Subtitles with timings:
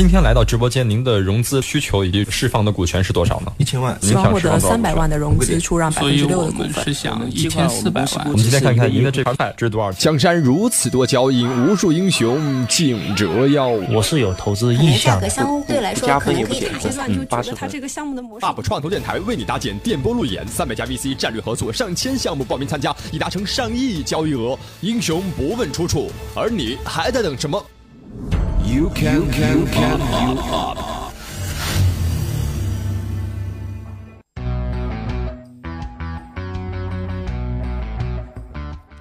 [0.00, 3.52] 今天来到直播间，您的融资需求以及释放的股权是多少呢？
[3.58, 6.82] 一千万，希望获得三百万的融资，出让百分之六的股份。
[6.82, 8.26] 是想一千四百万。
[8.28, 10.00] 我们今天看看您的这盘菜值多少钱？
[10.00, 13.68] 江山如此多娇艳，无数英雄竞折腰。
[13.68, 15.16] 我是有投资意向。
[15.16, 18.46] 价格相对来说可能可以阶段就觉得它这个项目的模式。
[18.46, 24.58] UP 创投电台为你搭建电波路演，三百家 VC 战略合作，上千项目报名参加，已达成上亿交易额。
[24.80, 27.62] 英雄不问出处，而你还在等什么
[28.70, 31.09] ？You can, you can, you can, you up.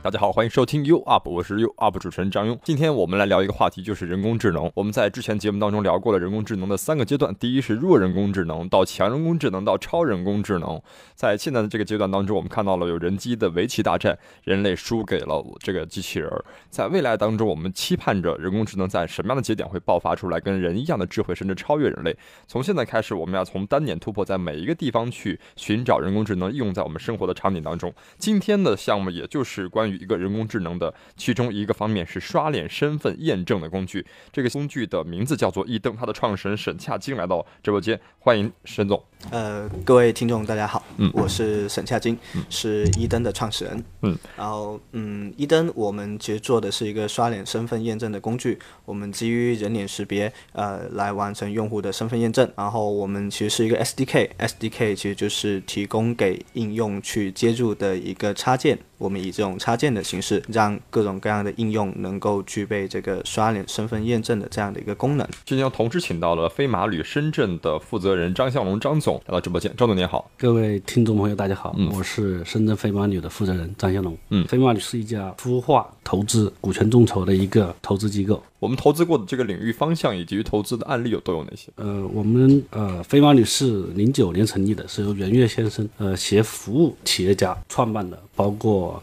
[0.09, 2.57] 大家好，欢迎收听 U Up，我是 U Up 主持人张庸。
[2.63, 4.71] 今天我们来聊一个话题，就是人工智能。
[4.73, 10.81] 我们在之前节目当中聊过了人工智能的三个阶段，第一是弱人工智能，到强人工智能，到超人工智能。
[11.13, 16.27] 在现在的这个阶段当中，我们看到了有人机的围棋大战，人类输给了这个机器人。
[16.71, 22.17] 在未来当中，我们期盼着人工智能在什么样的节点会爆发出来，跟人一样的智慧，甚至超越人类。
[22.47, 27.93] 从现在开始，我们要从单点突破，在每一个地方去寻找人工智能应用在我们生活的场景当中。
[28.17, 34.05] 今天的项目也就是关于一个人工智能的其中一个方面是刷脸身份验证的工具。
[34.31, 39.03] 这个工具的名字叫做一登，它的创始人沈恰金来到直播间，欢迎沈总。
[39.31, 42.17] 呃，各位听众大家好，嗯，我是沈恰金，
[42.49, 58.79] 是一登的创始人，嗯，然后嗯，一登我们其实做的是一个刷脸身份验证的工具，我们基于人脸识别呃来完成用户的身份验证，然后我们其实是一个 SDK，SDK 其实就是提供给应用去接入的一个插件。
[58.99, 65.27] 我们以这种插件的形式，让各种各样的应用能够具备这个刷脸身份验证的这样的一个功能。
[65.45, 69.73] 今天同时请到了飞马旅深圳的负责人张向龙张总来到直播间。
[69.77, 74.15] 张总您好，各位听众朋友大家好，我是深圳飞马旅的负责人张向龙。
[74.29, 78.43] 嗯，飞马旅是一家孵化、投资、股权众筹的一个投资机构。
[78.59, 81.69] 我们投资过的这个领域方向以及投资的案例有都有哪些？
[81.75, 89.01] 呃，我们呃飞马旅是零九年成立的，是由袁岳先生呃携服务企业家创办的，包括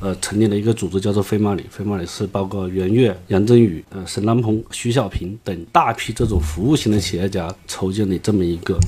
[0.00, 8.78] 呃成立了一个组织叫做飞马旅，飞马旅是包括袁岳、杨振宇、呃沈南鹏、徐小平等大批这种服务型的企业家筹建的这么一个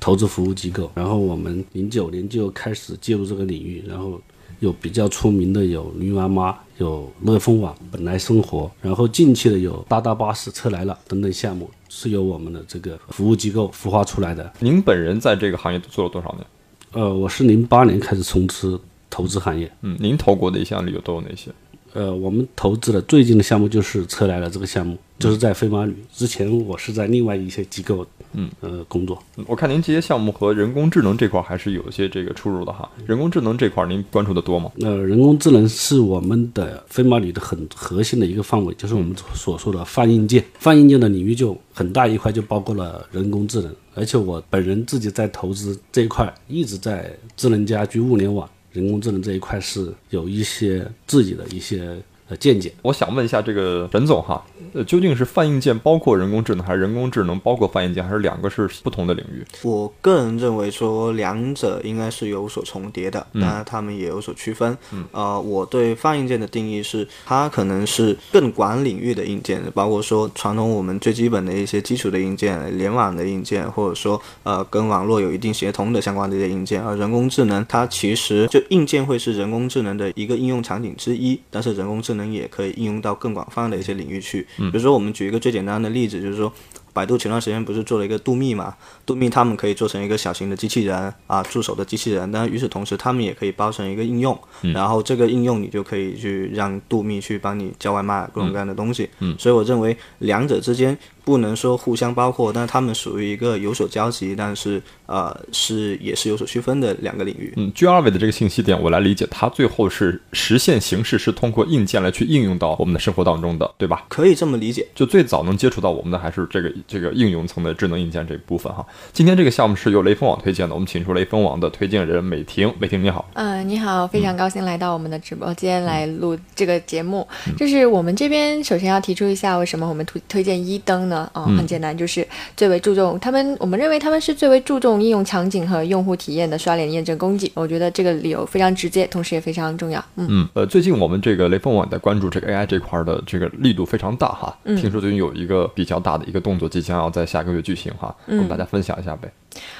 [0.00, 0.90] 投资服务机构。
[0.94, 4.18] 然后我们零九年就开始介入这个领域，然后。
[4.62, 14.52] 有比较出名的有驴妈妈，有乐蜂网，本来生活，然后近期的有大大巴士、车来了等等项目，是由我们的这个服务机构孵化出来的。
[14.60, 16.46] 您本人在这个行业做了多少年？
[16.92, 18.78] 呃，我是零八年开始从事
[19.10, 19.68] 投资行业。
[19.80, 21.50] 嗯，您投过的一些案例有都有哪些？
[21.92, 25.94] 呃，我们投资的最近的项目就是车来了这个项目，就是在飞马旅。
[26.12, 28.06] 之前我是在另外一些机构。
[28.34, 32.90] 嗯呃，工作，我看您这些项目和人工智能这块还是有一些这个出入的哈。
[33.06, 34.72] 人工智能这块您关注的多吗？
[34.80, 40.42] 呃，人工智能是我们的飞马旅的很核心的一个范围，就是我们所说的泛硬件。
[40.58, 43.70] 泛硬件的领域就很大一块，就包括了人工智能。
[43.94, 52.02] 而且我本人自己在投资这一块，一直在智能家居、物联网、人工智能这一块是有一些自己的一些。
[52.36, 59.44] 见解，我想问一下这个沈总哈，呃，究竟是泛硬件包括人工智能，还是人工智能包括泛硬件，还是两个是不同的领域？
[59.62, 64.76] 我个人认为说两者应该是有所重叠的，当然他们也有所区分。
[64.92, 76.82] 嗯，呃，我对泛硬件的定义是，它可能是更广领域的硬件，包括说传统我们最基本的一些基础的硬件，联网的硬件，或者说呃跟网络有一定协同的相关的一些硬件。
[76.82, 82.21] 而人工智能它其实就硬件会是人工智能的一个应用场景之一，但是人工智能。
[82.30, 86.52] 也可以应用到更广泛的一些领域去，比如说我们举一个最简单的例子，就是说。
[86.94, 88.76] 百度前段时间不是做了一个度密嘛？
[89.06, 92.30] 度密他们可以做成一个小型的机器人啊，助手的机器人。
[92.30, 94.38] 但与此同时，他们也可以包成一个应用，
[94.74, 99.08] 然后这个应用你就可以去让度密去帮你叫外卖，各种各样的东西。
[99.20, 100.94] 嗯，所以我认为两者之间
[101.24, 107.52] 不能说互相包括，但他们属于一个有所交集，但是呃是也是有所区分的两个领域。
[107.56, 114.04] 嗯，据二位的这个信息点，我来理解，它最后是实现形式是通过硬件来去应用到我们的生活当中的，对吧？
[114.08, 114.86] 可以这么理解。
[114.94, 116.72] 就最早能接触到我们的还是这个。
[116.88, 127.26] 这个应用层的智能硬件这一部分哈，今天这个项目是由雷锋网推荐的，我们请出雷锋网的推荐人美婷，美婷你好，嗯，你好，非常高兴来到我们的直播间来录这个节目。
[127.56, 131.11] 就是我们这边首先要提出一下，为什么我们推推荐一灯呢？
[131.32, 132.26] 哦，很简单，就是
[132.56, 137.50] 最为注重他们，我们认为他们是最为注重应用场景和用户体验的刷脸验证工具。
[137.54, 140.02] 我觉得这个理由非常直接，同时也非常重要。
[140.16, 144.56] 嗯嗯，呃，最近我们这个雷锋网在关注这个 AI 这块的这个力度非常大哈。
[144.64, 149.30] 嗯，听说最近有一个比较大的一个动作即将要在下个月举行哈，跟大家分享一下呗。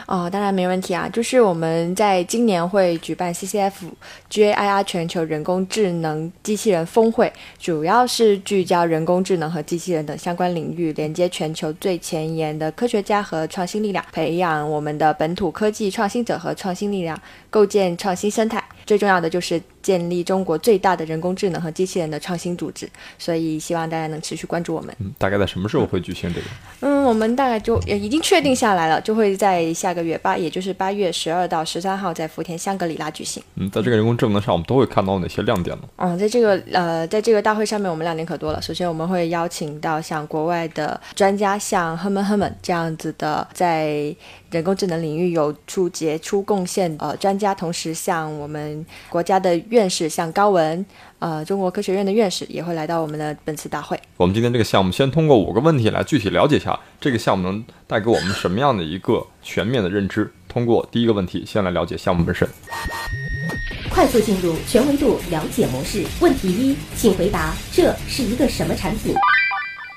[0.07, 3.73] 哦，当然没问题啊，就是我们在今年会举办 CCF
[4.31, 17.21] GAIR 全球人工智能机器人峰会，主要是聚焦人工智能和机器人等相关领域，连接全球最前沿的科学家和创新力量，培养我们的本土科技创新者和创新力量，
[17.51, 18.63] 构建创新生态。
[18.85, 24.95] 最重要的就是建立中国最大的人工智能和机器人的创新组织，所以希望大家能持续关注我们。
[24.99, 26.47] 嗯，大概在什么时候会举行这个？
[26.81, 33.41] 嗯，我们大概就已经确定下来了，就会在下个月八，也就是八月十二到十三号在福田香格里拉举行。
[33.55, 35.85] 嗯，在这个人工智能上，我们都会看到哪些亮点呢？
[35.97, 38.61] 嗯，在这个呃，在这个大会上面，我们亮点可多了。
[38.61, 44.15] 首先，我们会邀请到像国外的专家，像 Herman Herman 这样子的，在
[44.51, 50.85] 人工智能领域有出杰出贡献呃专家，同时像我们国家的院士，像高文。
[51.19, 53.97] 呃，中国科学院的院士也会来到我们的本次大会。
[54.17, 60.33] 我们今天这个项目，先通过五个问题来具体了解一下这个项目能带给我们什么样的一个全面的认知。
[60.49, 62.49] 通过第一个问题，先来了解项目本身。
[63.89, 66.05] 快速进入全维度了解模式。
[66.21, 69.15] 问题一，请回答：这是一个什么产品？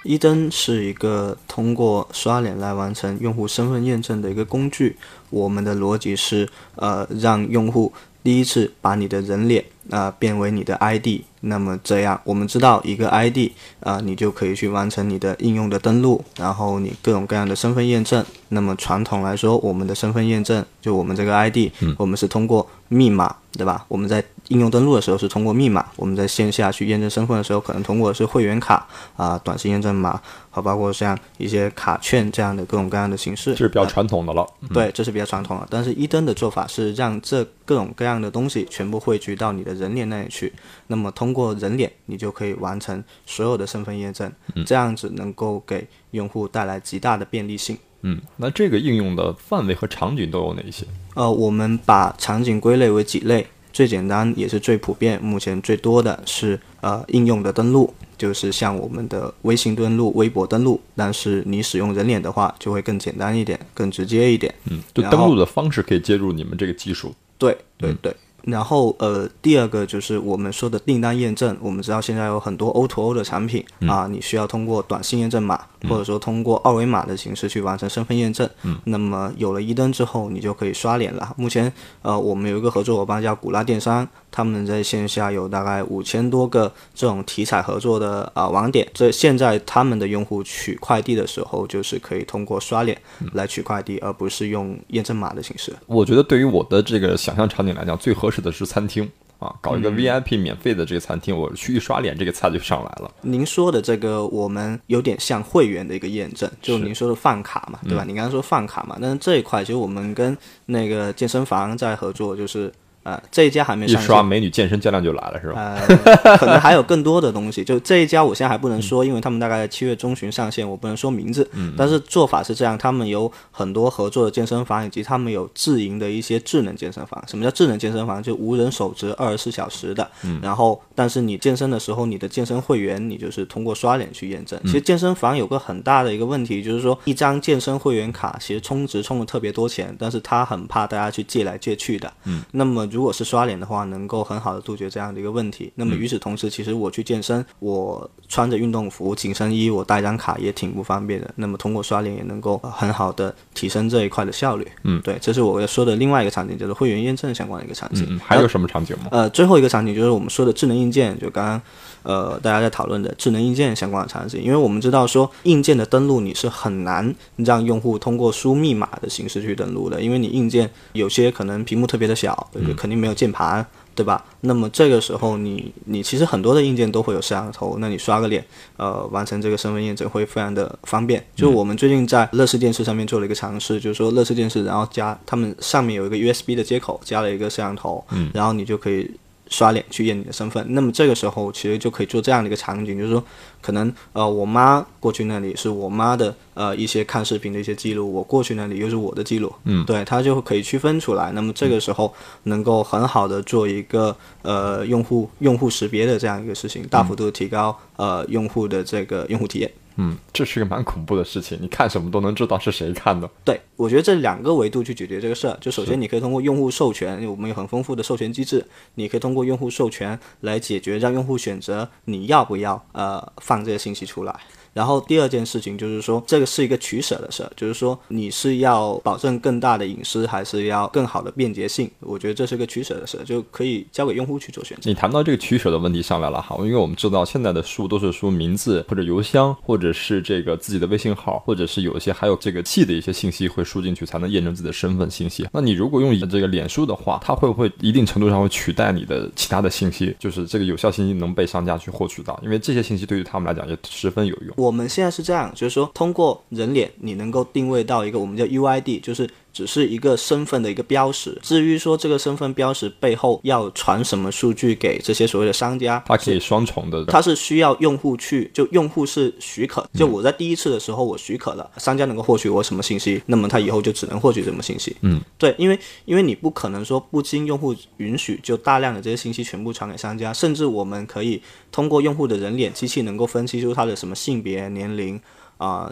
[0.05, 4.95] 一登是一个通过刷脸来完成用户身份验证的一个工具。
[5.29, 7.91] 我们的逻辑是，呃，让用户
[8.23, 9.65] 第一次把你的人脸。
[9.91, 18.25] 啊，变为你的 ID，那么这样我们知道一个 ID，啊，你就可以去完成你的应用的登录，然后你各种各样的身份验证。
[18.49, 21.69] 那么传统来说，我们的身份验证就我们这个 ID，
[21.99, 23.85] 我们是通过密码，对吧？
[23.87, 30.19] 我们在应用登录的时候是通过密码，我们在线下去验证身份的时候，可能通过的是会员卡啊、短信验证码，
[30.49, 33.51] 和包括像一些卡券这样的各种各样的形式。
[33.51, 34.43] 这是比较传统的了。
[34.73, 35.67] 对，这是比较传统的。
[35.69, 39.75] 但是一登的做法是让这各种各样的东西全部汇聚到你的。
[39.75, 40.53] 人脸那里去，
[40.87, 44.31] 那么通过人脸，你就可以完成所有的身份验证，
[44.65, 47.77] 这样子能够给用户带来极大的便利性。
[48.03, 50.85] 嗯，那这个应用的范围和场景都有哪些？
[51.13, 53.45] 呃，我们把场景归类为几类，
[53.75, 64.55] 最简单也是最普遍，目前最多的是呃应用的登录，就是像我们的微信登录、微博登录，但是你使用人脸的话，就会更简单一点，更直接一点。
[64.71, 67.13] 嗯，就登录的方式可以接入你们这个技术。
[67.37, 68.15] 对对对。
[68.45, 71.57] 然后，呃，第二个就是我们说的订单验证。
[71.59, 75.59] 我们知道现在有很多 O2O O 的产品啊，你需要通过短信验证码，
[75.89, 78.47] 或者说通过二维码的形式去完成身份验证。
[78.61, 78.77] 嗯。
[78.85, 81.33] 那么有了一登之后，你就可以刷脸了。
[81.37, 88.87] 目前，呃，我们有一个合作伙伴叫古拉电商，他们在线下有大概五千多个这种体彩合作的啊网点。
[88.93, 92.95] 这现在他们的用户取快递的时候，就是可以通过刷脸
[93.33, 95.73] 来取快递，而不是用验证码的形式。
[95.87, 98.34] 我觉得对于我的这个想象场景来讲，最合适。
[98.35, 99.09] 指的是餐厅
[99.39, 103.09] 啊，搞一个 VIP 免费的这个餐厅，我去一刷脸，这个菜就上来了。
[103.21, 108.03] 您说的这个，我们有点像会员的一个验证，就您说的饭卡嘛，对吧？
[108.05, 112.69] 你刚刚说饭卡嘛，但是这一块其实我们跟那个健身房在合作，就是。
[113.05, 115.77] 呃，这一家还没上一刷美女健身教练就来了，是吧？
[116.23, 117.63] 呃，可能还有更多的东西。
[117.63, 121.47] 就这一家，我现在还不能说，因为他们大概七月中旬上线，我不能说名字。
[121.53, 121.75] 嗯。
[121.77, 127.23] 但是做法是这样，他们有很多合作的健身房，以及他们有自营的一些智能健身房。
[127.27, 128.23] 什么叫智能健身房？
[128.23, 130.09] 就无人手持，二十四小时的。
[130.23, 130.39] 嗯。
[130.41, 134.59] 然后，但是你健身的时候，你的健身会员，你就是通过刷脸去验证。
[134.63, 142.11] 其实健身房有个很大的一个问题，就是说一张健身会员卡，其实充值充了特别多钱，但是他很怕大家去借来借去的。
[142.23, 142.41] 嗯。
[142.51, 145.69] 那么如果是刷脸的话，能够很好的杜绝这样的一个问题。
[145.75, 151.29] 那么与此同时，其实我去健身，我穿着运动服、紧身衣，我带张卡也挺不方便的。
[151.35, 154.65] 那么通过刷脸也能够很好的提升这一块的效率。
[154.83, 158.17] 嗯，对，这是我要说的另外一个场景，就是会员验证相关的一个场景。
[158.23, 159.09] 还有什么场景吗？
[159.11, 161.61] 呃，最后一个场景就是我们说的智能硬件，就刚刚
[162.05, 164.41] 呃大家在讨论的智能硬件相关的场景。
[164.41, 173.65] 因为我们知道说硬件的登录你是很难让用户通过输密码的形式去登录的，因为你硬件有些可能屏幕特别的小，肯定没有键盘。
[173.95, 174.21] 对吧？
[174.41, 178.45] 那么这个时候，你你其实很多的硬件都会有摄像头，那你刷个脸，
[178.75, 181.25] 呃，完成这个身份验证会非常的方便。
[181.33, 189.09] 就我们最近在乐视电视上面做了一个尝试，就是说乐视电视，然后加他们上面有一个 USB 的接口，加了一个摄像头，然后你就可以。
[189.47, 193.23] 刷脸去验你的身份，那么这个时候其实就可以做这样的一个场景，就是说，
[193.61, 201.31] 可能呃我妈过去那里是我妈的呃一些看视频的一些记录，我过去那里又是我的记录，嗯，对，它就可以区分出来。
[201.33, 209.71] 那么这个时候能够很好的做一个呃用户用户识别的这样一个事情，大幅度提高呃用户的这个用户体验。
[209.97, 211.57] 嗯，这是个蛮恐怖的事情。
[211.61, 213.29] 你看什么都能知道是谁看的。
[213.43, 224.39] 对，我觉得这两个维度去解决这个事儿，就首先你可以通过用户授权，我们有很丰富的授权机制，你可以通过用户授权来解决，让用户选择你要不要呃放这些信息出来。
[224.75, 231.89] 然后第二件事情就是说，这个是一个取舍的事儿，就是说你是要保证更大的隐私，还是要更好的便捷性？
[232.01, 234.89] 我觉得这是个取舍的事儿，就可以交给用户去做选择。
[234.89, 245.47] 你谈到这个取舍的问题上来了哈，因为我们知道现在的输都是输名字或者邮箱，或者是这个自己的微信号，或者是有一些还有这个气的一些信息会输进去，才能验证自己的身份信息。
[245.53, 250.13] 那你如果用这个脸书的话，它会不会一定程度上会取代你的其他的信息？
[250.19, 254.64] 就是这个有效信息能被商家去获取到，因为这些信息对于他们来讲也十分有用。
[254.65, 255.51] 我们现在是这样。
[255.53, 259.29] 就是说，通过人脸，你能够定位到一个我们叫 UID，就是。
[259.55, 261.39] 只是一个身份的一个标识。
[261.41, 274.93] 至于说这个身份标识背后要传什么数据给这些所谓的商家，它可以双重的，它是需要用户去，就用户是许可，就我在第一次的时候我许可了，商家能够获取我什么信息，那么他以后就只能获取什么信息。
[274.99, 285.17] 嗯，对，因为因为你不可能说不经用户允许就大量的这些信息全部传给商家，甚至我们可以通过用户的人脸，机器能够分析出他的什么性别、年龄。
[285.57, 285.91] 啊，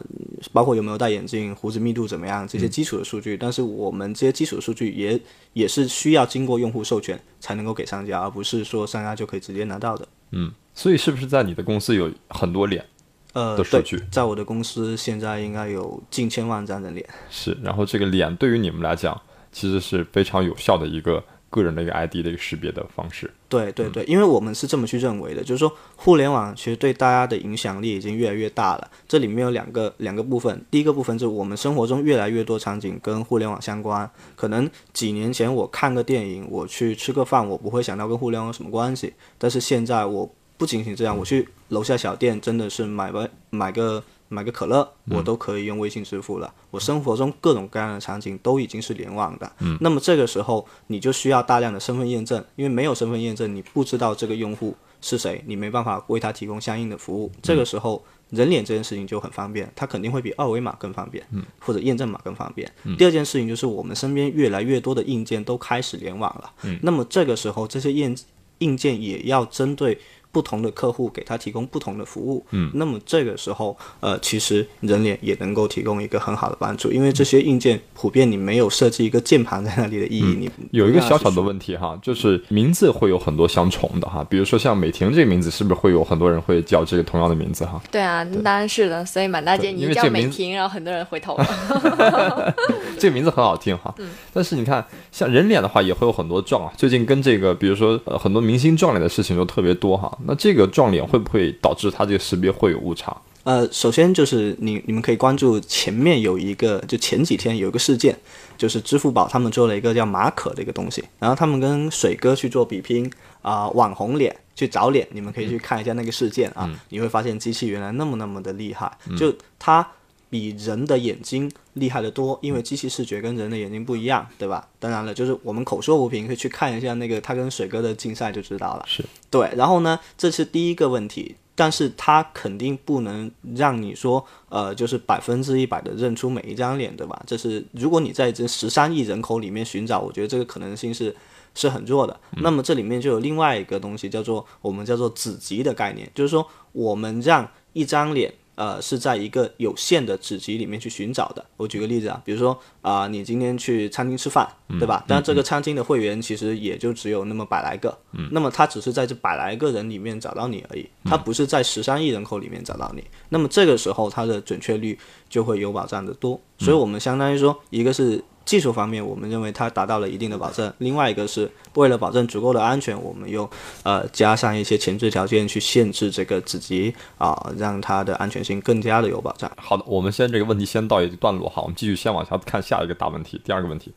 [0.51, 5.19] 包括有没有戴眼镜、胡子密度怎么样这些基础的数据，但是我们这些基础的数据也
[5.53, 10.07] 也是需要经过用户授权才能够给商家，而不是说商家就可以直接拿到的。
[10.31, 12.85] 嗯，所以是不是在你的公司有很多脸
[13.33, 14.01] 呃的数据？
[14.11, 17.07] 在我的公司现在应该有近千万张的脸。
[17.29, 19.19] 是，然后这个脸对于你们来讲
[19.51, 21.23] 其实是非常有效的一个。
[21.53, 28.89] 个人的一个 ID 的一个识别的方式，对对对，因为我们是这么去认为的，就是说互联网其实对大家的影响力已经越来越大了。
[29.07, 34.09] 这里面有两个两个部分，第一个部分就是我们生活中越来越多场景跟互联网相关。
[34.35, 39.13] 可能几年前我看个电影，我去吃个饭，我不会想到跟互联网有什么关系。
[39.37, 44.03] 但是现在我不仅仅这样，我去楼下小店真的是买个买个。
[44.29, 46.53] 买个可乐，我都可以用微信支付了。
[46.71, 49.51] 我生活中各种各样的场景都已经是联网的。
[49.59, 57.31] 嗯，那么这个时候你就需要大量的身份验证，因为没有身份验证，你不知道这个用户是谁，你没办法为他提供相应的服务。
[57.41, 62.71] 这个时候人脸这件事情就很方便，它肯定会比二维码更方便，嗯，或者验证码更方便。
[62.97, 66.51] 第二件事情就是我们身边越来越多的硬件都开始联网了。
[66.63, 68.17] 嗯，那么这个时候这些硬
[68.59, 69.99] 硬件也要针对。
[70.33, 80.23] 不同的客户给他提供不同的服务，嗯，那么这个时候，呃，其实人脸也能够提供一个很好的帮助，因为这些硬件普遍你没有设计一个键盘在那里的意义。
[80.23, 87.79] 你有一个小小的问题哈，就是名字会有很多相重的哈，比如说像美婷这个名字，是不是会有很多人会叫这个同样的名字哈？
[87.91, 92.55] 对啊，当然是的，所以满大街你叫美婷，然后很多人回头了。
[92.97, 93.93] 这个名字很好听哈，
[94.33, 96.73] 但是你看像人脸的话，也会有很多撞啊。
[96.75, 100.17] 最近跟这个，比如说呃，很多明星撞脸的事情就特别多哈。
[100.25, 103.15] 那这个撞脸会不会导致它这个识别会有误差？
[103.43, 108.17] 呃，首先就是你你们可以关注前面有一个，就前几天有一个事件，
[108.57, 113.11] 就是支付宝他们做了一个叫马可的一个东西，然后他们跟水哥去做比拼
[113.41, 119.85] 啊，网红脸去找脸，你们可以去看一下那个事件啊，你会发现机器原来那么那么的厉害，就它。
[120.33, 124.67] 比人的眼睛厉害得多，因为机器视觉跟人的眼睛不一样，对吧？
[124.79, 128.83] 当然了，就是我们口说无凭，可以去看一下那个他跟水哥的竞赛就知道了。
[128.87, 137.21] 是对，然后呢，这是第一个问题，但是他肯定不能让你说，呃，就是百分之一百的认出每一张脸，对吧？
[137.27, 141.15] 这是如果你在这十三亿人口里面寻找，我觉得这个可能性是
[141.53, 142.19] 是很弱的。
[142.37, 148.33] 那么这里面就有另外一个东西，叫做我们叫做子集的概念，就是说我们让一张脸。
[148.55, 151.43] 呃，是在一个有限的子集里面去寻找的。
[151.57, 154.47] 我举个例子啊，比如说啊，你今天去餐厅吃饭，
[154.79, 155.03] 对吧？
[155.07, 157.97] 但这个餐厅的会员其实也就只有那么百来个，
[158.31, 163.03] 那么他只是在这百来个人里面找到你而已，他不是在十三亿人口里面找到你。
[163.29, 164.97] 那么这个时候，它的准确率
[165.29, 166.39] 就会有保障的多。
[166.59, 168.23] 所以我们相当于说，一个是。
[168.45, 170.71] 技术方面，我们认为它达到了一定的保证。
[170.79, 173.49] 另外一个是为了保证足够的安全，我们又
[173.83, 179.51] 呃加上一些前置条件去限制这个子集啊，让它的安全性更加的有保障。
[179.55, 183.41] 好的，我们先这个问题先到一段落哈，我们继续先往下看下一个大问题。
[183.45, 183.93] 第二个问题，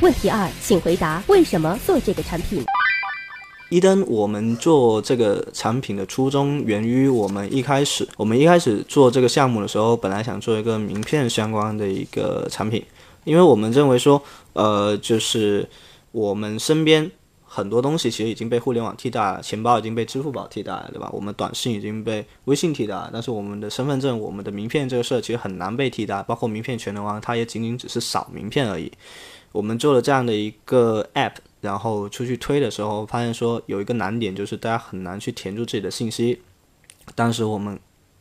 [0.00, 2.64] 问题二，请回答为什么做这个产品？
[3.68, 12.84] 伊登，我们做这个产品的初衷源于我们一开始，我们一开始做这个项目的时候，本来想做一个名片相关的一个产品，
[13.26, 14.22] 因为我们认为说，
[14.54, 15.68] 呃，就是
[16.12, 17.10] 我们身边
[17.44, 21.10] 很多东西其实已经被互联网替代了，钱包已经被支付宝替代了，对吧？
[21.12, 28.90] 我们短信已经被微信替代了，但是我们的身份证、我们的名片这个事儿其实很难被替代，包括名片全能王，它也仅仅只是扫名片而已。
[29.52, 31.34] 我们做了这样的一个 app。
[31.62, 36.40] 然后出去推的时候，发现说有一个难点，就是大家很难去填住自己的信息。
[37.16, 37.76] 当时我们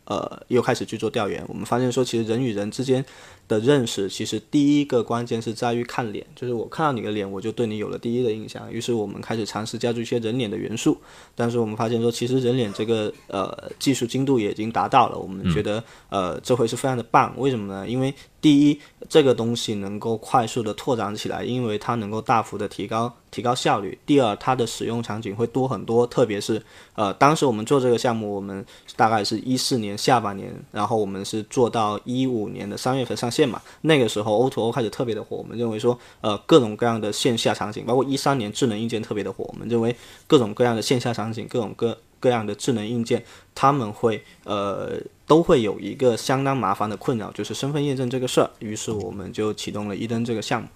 [0.05, 3.05] 呃又开始去做调研，我们发现说其实人与人之间。
[3.47, 8.71] 的认识其实第一个关键是在于看脸，就是我看到你的脸，我就对你有了第一的印象。
[8.71, 10.97] 于是我们开始尝试加入一些人脸的元素，
[11.35, 17.33] 但是我们发现说，其实人脸这个呃技术精度也已经达到了，我们觉得呃这回是非常的棒。
[17.37, 17.87] 为什么呢？
[17.87, 18.11] 因为
[18.41, 23.97] 第一，这个东西能够快速的拓展起来，因为它能够大幅的提高提高效率。
[24.05, 26.61] 第二，它的使用场景会多很多，特别是
[26.95, 33.31] 呃当时我们做这个项目，我们大概是一四年下半年，然后我们是做到一五年的三月份上。
[33.35, 39.93] 线嘛，那个时候 O to O 开始特别的火，我们认为说，呃，各种各样的线下场景，包括一三年智能硬件特别的火，我们认为
[40.25, 43.23] 各种各样的线下场景，各种各各样的智能硬件，
[43.53, 44.93] 他们会呃
[45.27, 48.49] 都会有一个相当麻烦的困扰，就是身份验证这个事儿。
[48.59, 50.69] 于是我们就启动了一登这个项目。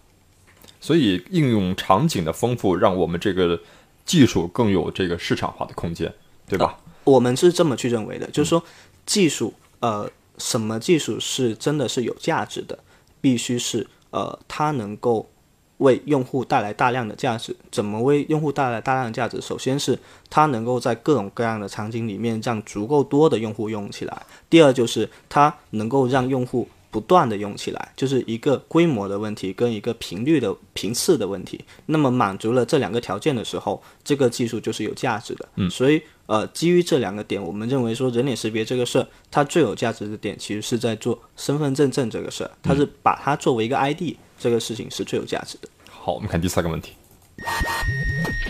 [0.81, 3.59] 所以应用场景的丰富，让我们这个
[4.05, 6.13] 技术更有这个市场化的空间，
[6.47, 6.77] 对吧？
[7.05, 8.61] 我们是这么去认为的，就是说
[9.05, 10.09] 技术呃。
[10.39, 12.79] 什么技术是真的是有价值的？
[13.22, 15.29] 必须是呃，它能够
[15.77, 17.55] 为用户带来大量的价值。
[17.72, 19.39] 怎么为用户带来大量的价值？
[19.39, 24.25] 首先是它能够在各种各样的场景里面让足够多的用户用起来。
[24.50, 26.67] 第二就是它能够让用户。
[26.91, 31.63] 不断的用起来，就是一个规模的问题跟一个频率的频次的问题。
[31.86, 35.48] 那么满足了这两个条件的时候，这个技术就是有价值的。
[35.58, 45.67] 嗯，所以呃，基于这两个点，我们认为说人脸识别这个事儿，它最有价值的点其实是在做身份证证这个事儿，它是把它作为一个 ID，这个事情是最有价值的。
[45.89, 46.93] 好，我们看第三个问题。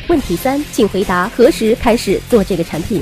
[0.09, 3.01] 问题三，请回答何时开始做这个产品？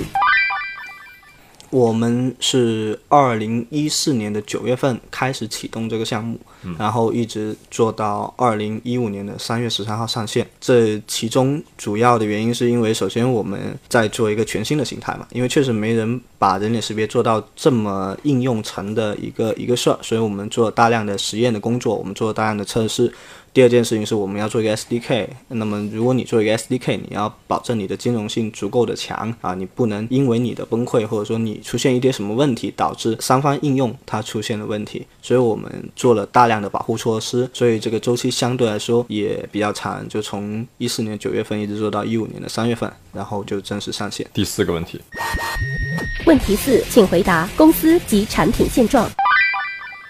[1.69, 6.39] 我们是二零一四年的九月份开始启动这个项目，
[6.77, 10.47] 然后一直做到二零一五年的三月十三号上线。
[10.62, 23.13] 这其中主要的原因是因为，首先我们在做一个全新的形态嘛，因为确实没人把人脸识别做到这么应用层的一个一个事儿，所以我们做大量的实验的工作，我们做大量的测试。
[23.57, 44.23] 第二件事情是我们要做一个 SDK，那么如果你做一个 SDK，你要保证你的兼容性足够的强啊，你不能因为你的崩溃或者说你出现一点什么问题，导致三方应用它出现了问题，所以我们做了大量的保护措施，所以这个周期相对来说也比较长，就从一四年九月份一直做到一五年的三月份，然后就正式上线。
[44.35, 45.01] 第四个问题，
[46.27, 49.10] 问题四，请回答公司及产品现状。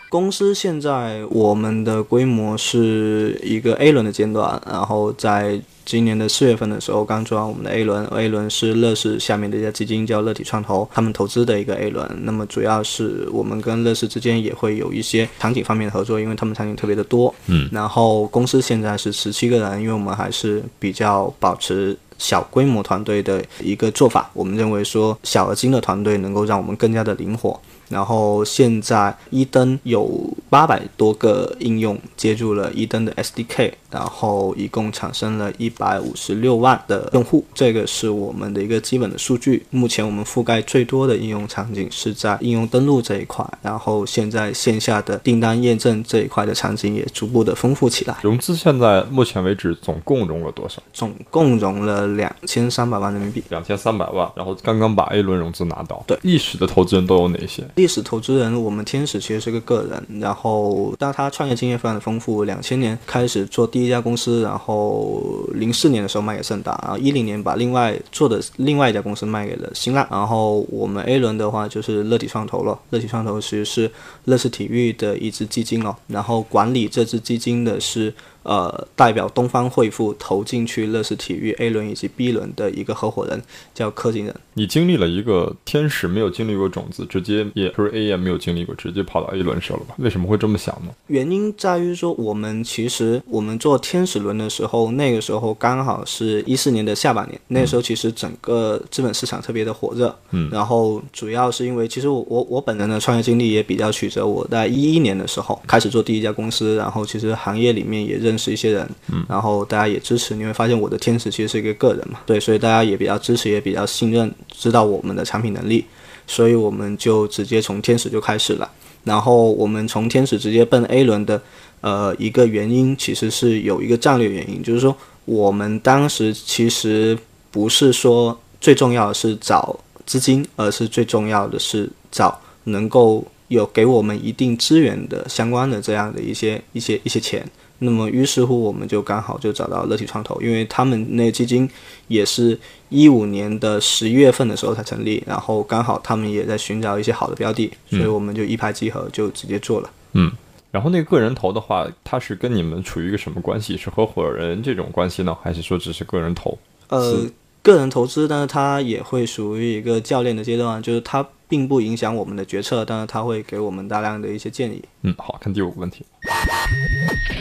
[0.09, 12.09] 公司现在我们的规模是一个 A 轮的阶段，然后在今年的四月份的时候刚做完我们的 A 轮，A 轮是乐视下面的一家基金叫乐体创投，他们投资的一个 A 轮。
[12.21, 17.33] 那么主要是我们跟乐视之间也会有一些场景方面的合作，因为他们场景特别的多。
[17.47, 24.31] 嗯，然后公司现在是十七个人，因为我们还是比较保持小规模团队的一个做法。
[24.33, 27.59] 我们认为说小而精的团队能够让我们更加的灵活。
[27.89, 30.09] 然后现在一登有
[30.49, 39.65] 八百多个应用接入了一登的 SDK，然后一共产生了一百五十六万的用户，这个是我们的一个基本的数据。
[39.69, 48.17] 目前我们覆盖最多的应用场景是在应用登录这一块，然后现在线下的订单验证这一块的场景也逐步的丰富起来。
[48.21, 50.81] 融资现在目前为止总共融了多少？
[50.93, 53.43] 总共融了两千三百万人民币。
[53.49, 56.03] 两千三百万，然后刚刚把 A 轮融资拿到。
[56.07, 57.63] 对，历史的投资人都有哪些？
[57.75, 62.43] 历史投资人，我们天使其实是个个人，然后但他创业经验非常的丰富。
[62.43, 65.21] 两千年开始做第一家公司，然后
[65.53, 70.07] 零四年的时候卖给盛大，然后一零年把另外做的另外一家公司卖给了新浪。
[70.09, 73.91] 然后我们 A 轮的话就是乐体创投了，乐体创投其实是
[74.25, 78.13] 乐视体育的一支基金哦，然后管理这支基金的是。
[78.47, 84.33] 呃，代表东方汇富投进去乐视体育 A 轮以及 B 轮的一个合伙人叫柯景仁。
[84.53, 89.95] 你经历了一个天使没有经历过种子，直接也不是 A 也没有经历过，直接跑到 A 轮去了吧？
[89.97, 90.93] 为什么会这么想呢？
[91.07, 100.17] 原因在于说，我们其实我们做天使轮的时候，那个时候刚好是一四年的下半年，那时候其实整个资本市场特别的火热。
[100.31, 100.49] 嗯。
[100.53, 104.25] 然后主要是因为，其实我我我本人的创业经历也比较曲折。
[104.25, 108.36] 我在一一年的时候开始做第一家公司，然后其实行业里面也认。
[108.37, 115.85] 是一些人，嗯，然后大家也支持，你会发现我的天使其实是一个个人嘛，对，所以大家也比较支持，也比较信任，知道我们的产品能力，
[116.27, 118.69] 所以我们就直接从天使就开始了。
[119.03, 121.41] 然后我们从天使直接奔 A 轮的，
[121.79, 127.17] 呃，一个原因其实是有一个战略原因，就是说我们当时其实
[127.49, 137.49] 不是说最重要的是找资金，而是最重要的是找能够有给我们一定资源的相关的这样的一些一些一些钱。
[137.79, 141.69] 那么于是乎我们就刚好就找到乐体创投，因为他们那个基金
[142.07, 142.57] 也是
[142.89, 149.89] 一五年的十一月份的时候才成立，然后刚好他们也在寻找一些好的标的，所以我们就一拍即合，就直接做了。
[150.13, 150.31] 嗯，
[150.71, 153.77] 然后那个个人投的话，他是跟你们处于一个什么关系？
[153.77, 156.57] 是合伙人这种关系呢，还是说只是个人投？
[156.89, 157.25] 呃，
[157.61, 161.27] 个人投资，但是他也会属于一个教练的阶段，就是他。
[161.47, 164.83] 并不影响我们的决策，但是他会给我们大量的一些建议。
[165.03, 166.05] 嗯，好看第五个问题。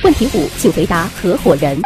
[0.02, 1.80] 问题五，请回答合伙人。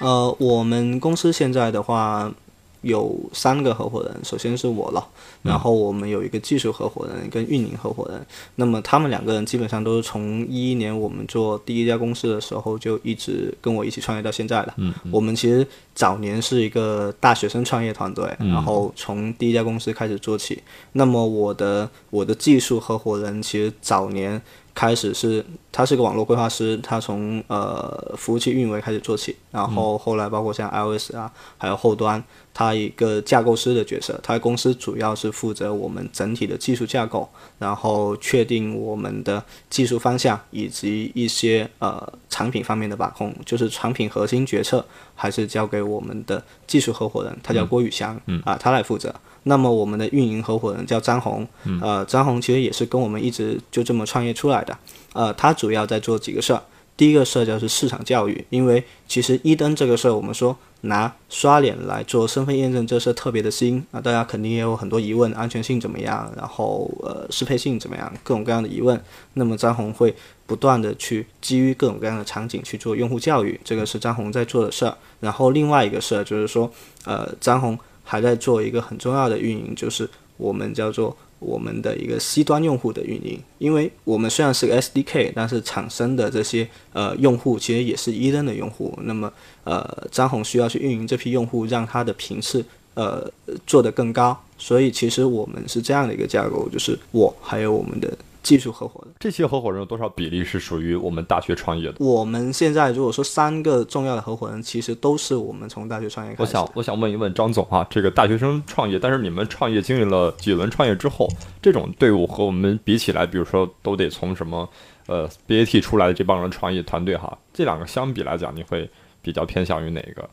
[0.00, 2.32] 呃，我们公司现在的话。
[2.82, 5.04] 有三个合伙人，首先是我了，
[5.42, 8.24] 然后我们有一个技术合伙人跟运营合伙人。
[8.56, 14.74] 那么他们两个人基本上都是从一一年我们做第一家公司的时候就一直跟我一起创业到现在的。
[14.76, 20.62] 嗯，我们其实早年是一个大学生创业团队，然后从第一家公司开始做起。
[20.92, 24.40] 那么我的我的技术合伙人其实早年。
[24.74, 44.84] 开始是，他是个网络规划师，他从呃服务器运维开始做起，然后后来包括像 iOS 啊，还有后端，他一个架构师的角色，他公司主要是负责我们整体的技术架构，然后确定我们的技术方向以及一些呃产品方面的把控，就是产品核心决策
[45.14, 49.14] 还是交给我们的技术合伙人，他叫郭宇翔，啊，他来负责。
[49.44, 51.46] 那么我们的运营合伙人叫张红，
[51.80, 54.78] 呃，张红其实也是跟我们一直就这么创业出来的，
[55.14, 56.62] 呃，他主要在做几个事儿。
[56.96, 69.02] 第一个事儿就是市场教育，因为其实一登这个事儿，我们说拿刷脸来做身份验证这事特别的新啊，大家肯定也有很多疑问，安全性怎么样，然后呃适配性怎么样，各种各样的疑问。
[69.34, 70.14] 那么张红会
[70.46, 74.96] 不断的去基于各种各样的场景去做用户教育，这个是张红在做的事儿。
[75.20, 76.70] 然后另外一个事儿就是说，
[77.04, 77.78] 呃，张红。
[78.04, 83.38] 还在做一个很重要的运营，就是我们叫做我们的一个 C 端用户的运营。
[83.58, 88.98] 因为我们虽然是个 SDK，但是产生的这些呃用户其实也是一登的用户。
[89.02, 89.32] 那么
[89.64, 93.30] 呃，张红需要去运营这批用户，让他的频次呃
[93.66, 94.38] 做得更高。
[94.56, 98.16] 所以其实我们是这样的一个架构，就是我还有我们的。
[98.42, 101.94] 技术合伙人，这些合伙人有多少比例是属于我们大学创业的？
[102.00, 106.42] 我们现在如果说三个重要的合伙人，其实都是我们从大学创业开始。
[106.42, 111.28] 我想，我想问一问张总啊，这个大学生创业，但是你们创业经历了几轮创业之后，
[111.62, 114.68] 这种队伍和我们比起来，比如说都得从什么
[115.06, 118.90] 呃 BAT 出来的这帮人创业团队哈，这两个相比来讲，你会
[119.22, 120.28] 比较偏向于哪个？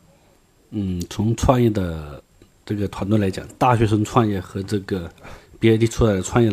[0.70, 2.20] 嗯，从创业的
[2.66, 5.08] 这个团队来讲，大学生创业和这个
[5.60, 6.50] BAT 出来的创业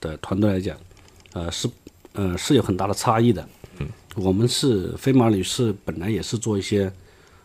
[0.00, 0.76] 的团队来讲。
[1.32, 1.68] 呃，是，
[2.12, 3.48] 呃，是有很大的差异的。
[3.78, 6.92] 嗯，我们是飞马女士，本来也是做一些，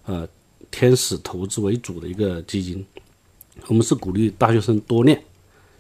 [0.06, 0.28] 呃，
[0.72, 2.84] 天使投资为主的一个基金。
[3.68, 5.22] 我们是鼓励大学生多练，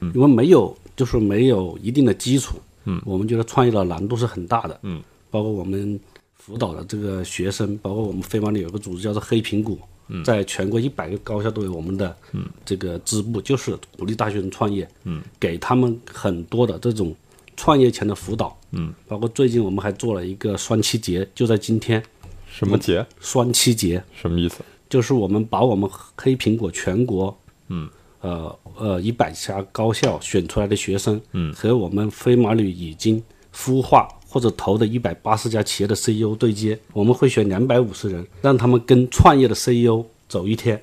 [0.01, 2.57] 嗯，因为没有，就是没有一定的基础。
[2.83, 4.79] 嗯，我们觉得创业的难度是很大的。
[4.83, 5.99] 嗯，包括我们
[6.35, 9.75] 辅导的这个学生，包括我们飞马里有个组织叫做黑苹果，
[10.23, 12.15] 在全国一百个高校都有我们的
[12.63, 14.87] 这个支部，就是鼓励大学生创业。
[15.05, 17.13] 嗯，给他们很多的这种。
[17.55, 22.03] 创业前的辅导，嗯，包括最近我们还做了一个双七节，就在今天。
[22.47, 23.05] 什么节？
[23.19, 24.57] 双七节什么意思？
[24.89, 27.37] 就是我们把我们黑苹果全国，
[27.67, 27.89] 嗯，
[28.21, 33.21] 呃呃一百家高校选出来的学生，嗯，和我们飞马旅已经
[33.53, 40.81] 孵化或者投的一百八十家企业的 CEO 对接，我们会选两百五十人，让他们跟创业的 CEO 走一天，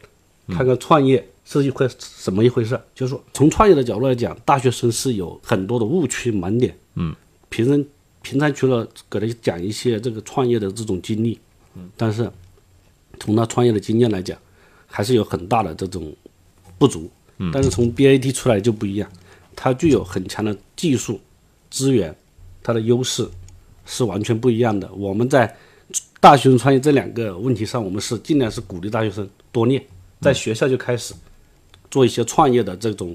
[0.49, 1.27] 看看创业。
[1.45, 2.81] 是一回什么一回事？
[2.95, 6.77] 就是说，从创业的角度来讲，大学生是有很多的误区盲点。
[6.95, 7.15] 嗯，
[7.49, 7.87] 平时
[8.23, 11.39] 平常除了给他讲一些这个创业的这种经历，
[11.75, 12.31] 嗯，但是
[13.19, 14.39] 从他创业的经验来讲，
[14.87, 16.15] 还是有很大的这种
[16.79, 17.11] 不足。
[17.39, 19.11] 嗯，但是从 BAT 出来就不一样，
[19.57, 21.21] 它具有很强的技术
[21.71, 22.15] 资源，
[22.63, 23.29] 它的优势
[23.85, 24.91] 是完全不一样的。
[24.93, 25.57] 我们在
[26.21, 29.85] 大学生创业这两个问题上，我们是尽量是鼓励大学生多练，
[30.21, 31.13] 在学校就开始。
[31.93, 33.15] 做一些创业的这种，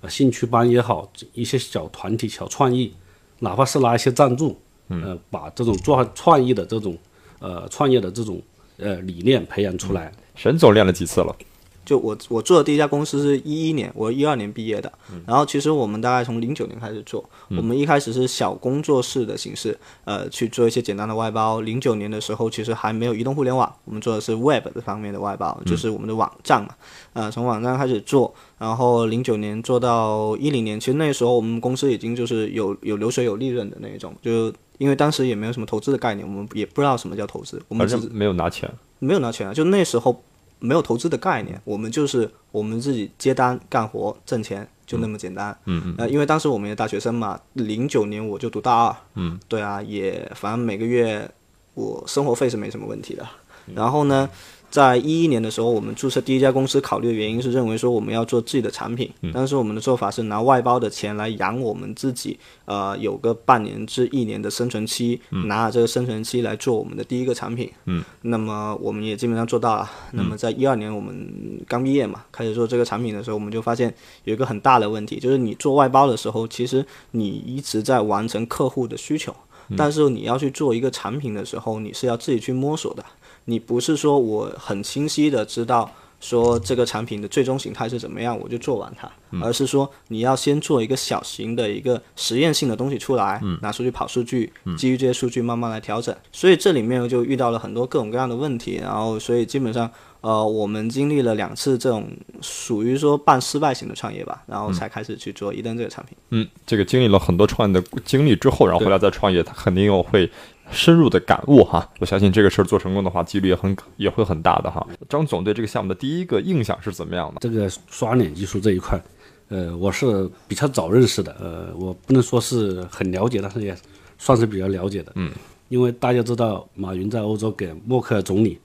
[0.00, 2.94] 呃，兴趣班也好，一些小团体、小创意，
[3.40, 4.56] 哪怕是拿一些赞助，
[4.88, 6.96] 呃，把这种做创意的这种，
[7.40, 8.40] 呃，创业的这种，
[8.76, 10.12] 呃，理念培养出来。
[10.36, 11.36] 沈总练了几次了？
[11.84, 14.92] 就我我做的第一家公司是一一年，我一二年毕业的。
[15.26, 21.60] 然后其实我们大概从零九年开始做，我们一开始是小工作室的形式，呃，去做一些简单的外包。
[21.60, 26.74] 零九年的时候，其实还没有移动互联网，我们做的是 Web 这方面的外包，就是我们的网站嘛。
[27.14, 40.22] 呃，从网站开始做，然后零九年做到一零年，其实那时候我们公司已经就是有有流水有利润的那种，就因为当时也没有什么投资的概念，我们也不知道什么叫投资，我们是没有拿钱，没有拿钱啊，就那时候。
[40.62, 45.56] 没有投资的概念，我们就是我们自己接单干活挣钱，就那么简单。
[45.64, 45.94] 嗯嗯。
[45.98, 48.96] 呃，因为当时我们也大学生嘛，零九年我就读大二。
[49.14, 49.38] 嗯。
[49.48, 51.28] 对啊，也反正每个月
[51.74, 53.26] 我生活费是没什么问题的。
[53.74, 54.28] 然后呢？
[54.72, 59.12] 在一一年的时候，我们注册第一家公司，考虑的原因是认为说我们要做自己的产品。
[59.30, 67.70] 但是我们的做法是拿外包的钱来养我们自己，呃，有个半年至一年的生存期，拿这个生存期来做我们的第一个产品。
[67.84, 69.90] 嗯，那么我们也基本上做到了。
[70.12, 71.30] 那么在一二年我们
[71.68, 79.36] 刚毕业嘛，开始做这个产品的时候，我们就发现有一个很大的问题，就是你做外包的时候，其实你一直在完成客户的需求，
[79.76, 83.04] 但是你要去做一个产品的时候，你是要自己去摸索的。
[83.44, 89.10] 你不是说我很清晰的知道说这个产品的最终形态是怎么样，我就做完它，
[89.42, 96.14] 而是说你要先做一个小型的一个实验性的东西出来，拿出去跑数据，基于这些数据慢慢来调整。
[96.30, 102.08] 所以这里面就遇到了很多各种各样的问题，然后所以基本上呃我们经历了两次这种
[102.40, 106.16] 属于说半失败型的创业吧，然后才开始去做一登这个产品。
[106.30, 110.30] 嗯，这个经历了很多创业的经历之后，然后回来再创业，他肯定又会。
[110.72, 114.84] 深入的感悟哈，我相信这个事儿做成功的话，几率也很也会很大的哈。
[115.08, 117.40] 张总对这个项目的第一个印象是怎么样的？
[117.40, 119.00] 这个刷脸技术这一块，
[119.48, 123.76] 呃，我是比较早认识的，呃，我不能说是很了解，但是也
[124.18, 125.12] 算是比较了解的。
[125.14, 125.30] 嗯，
[125.68, 128.58] 因为大家知道，马云在欧洲给默克尔总理，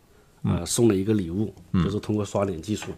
[0.44, 2.92] 呃，送了一个礼物，就是通过刷脸技术。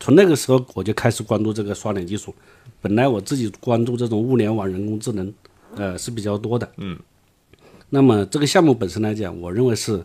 [0.00, 2.34] 从那个时候我就开始关注这个刷脸技术。
[2.80, 5.32] 本来我自己关注这种物联网、人工智能，
[5.74, 6.70] 呃，是比较多的。
[6.76, 6.98] 嗯。
[7.88, 10.04] 那么这个项目本身来讲，我认为是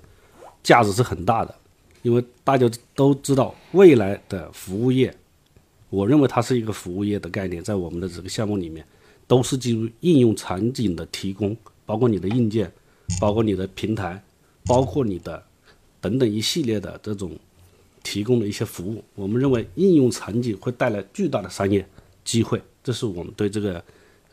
[0.62, 1.56] 价值是很大的，
[2.04, 5.14] 因为大家都知道未来的服务业，
[5.90, 8.86] 我认为它是一个服务业的概念，在我们的这个项目里面，
[9.26, 12.72] 都是基于应用场景的提供，包括你的硬件，
[13.20, 14.24] 包括你的平台，
[14.66, 15.44] 包括你的
[16.00, 17.36] 等等一系列的这种
[18.04, 19.04] 提供的一些服务。
[19.16, 21.84] 我们认为应用场景会带来巨大的商业
[22.24, 23.84] 机会，这是我们对这个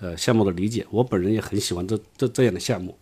[0.01, 0.87] 呃项目的理解。
[0.91, 2.95] 我本人也很喜欢这这这样的项目。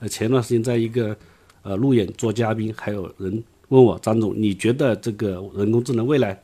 [0.00, 1.16] 呃，前段时间在一个
[1.62, 6.40] 呃路演做嘉宾，还有人问我张总，你觉得这个人工智能未来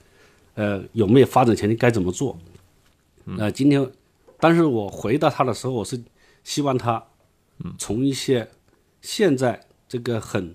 [0.54, 1.76] 呃有没有发展前景？
[1.76, 2.36] 该怎么做？
[3.38, 3.88] 呃，今天，
[4.38, 5.98] 但是我回答他的时候，我是
[6.42, 7.02] 希望他
[7.78, 8.46] 从一些
[9.00, 10.54] 现在这个很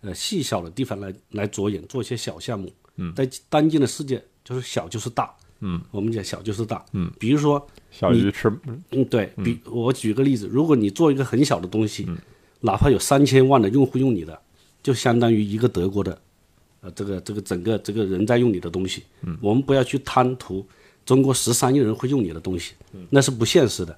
[0.00, 2.72] 呃细小的地方来来着眼，做一些小项目。
[2.96, 5.34] 嗯在当今的世界，就是小就是大。
[5.60, 6.84] 嗯，我们讲小就是大。
[6.92, 8.48] 嗯，比如说小鱼吃。
[8.92, 12.08] 嗯，对比我举个例子，如果你做一个很小的东西。
[12.66, 14.36] 哪怕有三千万的用户用你的，
[14.82, 16.20] 就相当于一个德国的，
[16.80, 19.04] 呃，这个这个整个这个人在用你的东西。
[19.22, 20.66] 嗯，我们不要去贪图
[21.04, 22.74] 中国十三亿人会用你的东西，
[23.10, 23.96] 那是不现实的。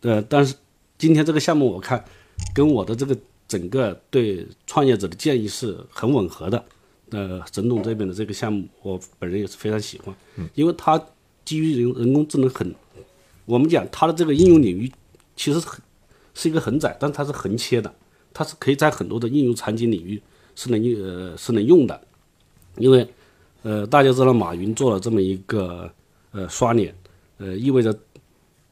[0.00, 0.52] 呃，但是
[0.98, 2.04] 今天这个项目我看
[2.52, 6.64] 跟我的这个整个对创业者的建议是很吻合的。
[7.10, 10.12] 呃，沈总这边的这个项目，我本人也是非常喜欢，
[10.54, 11.00] 因为它
[11.44, 12.74] 基于人人工智能很，
[13.44, 14.90] 我们讲它的这个应用领域
[15.36, 15.80] 其实很。
[16.34, 17.94] 是一个很窄，但它是横切的，
[18.32, 20.20] 它是可以在很多的应用场景领域
[20.54, 22.00] 是能用呃是能用的，
[22.76, 23.06] 因为
[23.62, 25.90] 呃大家知道马云做了这么一个
[26.32, 26.94] 呃刷脸，
[27.38, 27.98] 呃意味着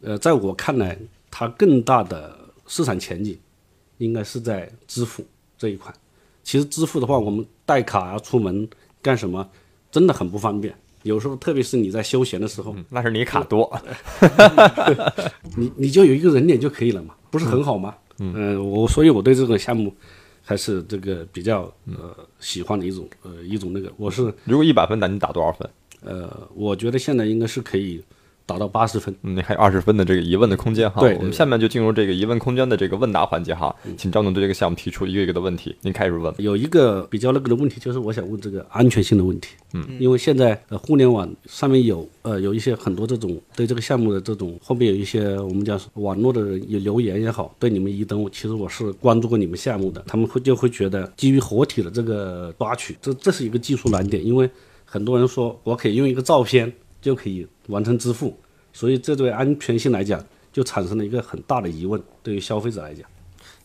[0.01, 0.99] 呃在我看来，
[1.31, 3.39] 它更大的市场前景
[3.99, 5.25] 应该是在支付
[5.59, 5.93] 这一块。
[6.43, 8.69] 其实支付的话，我们带卡啊出门
[9.03, 9.49] 干什么
[9.93, 10.75] 真的很不方便。
[11.03, 13.71] 有时候，特别是你在休闲的时候，那是你卡多，
[15.57, 17.95] 你你就有一个人脸就可以了嘛，不是很好吗？
[18.19, 19.95] 嗯，我所以我对这个项目
[20.43, 25.71] 还是这个比较呃喜欢的一种呃一种那个，我是如果一百分，那你打多少分？
[26.03, 28.03] 呃，我觉得现在应该是可以。
[28.51, 31.01] 达到八十分，嗯，你还有二十分的这个疑问的空间哈。
[31.01, 36.35] 对，我们下面就进入这个疑问空间的这个问答环节哈，请张总对这个项目提出一个一个的问题，您开始问。
[36.39, 39.55] 有一个比较那个的问题，就是我想问这个安全性的问题。
[39.73, 54.51] 嗯，因为现在呃互联网上面有呃有一些很多这种对这个项目的这种后面有一些我们讲网络的人有留言也好，对你们一登，其实我是关注过你们项目的，他们会就会觉得基于活体的这个抓取，这这是一个技术难点，因为
[54.85, 58.37] 很多人说我可以用一个照片就可以完成支付。
[58.73, 62.01] 所以，这对安全性来讲，就产生了一个很大的疑问。
[62.23, 63.05] 对于消费者来讲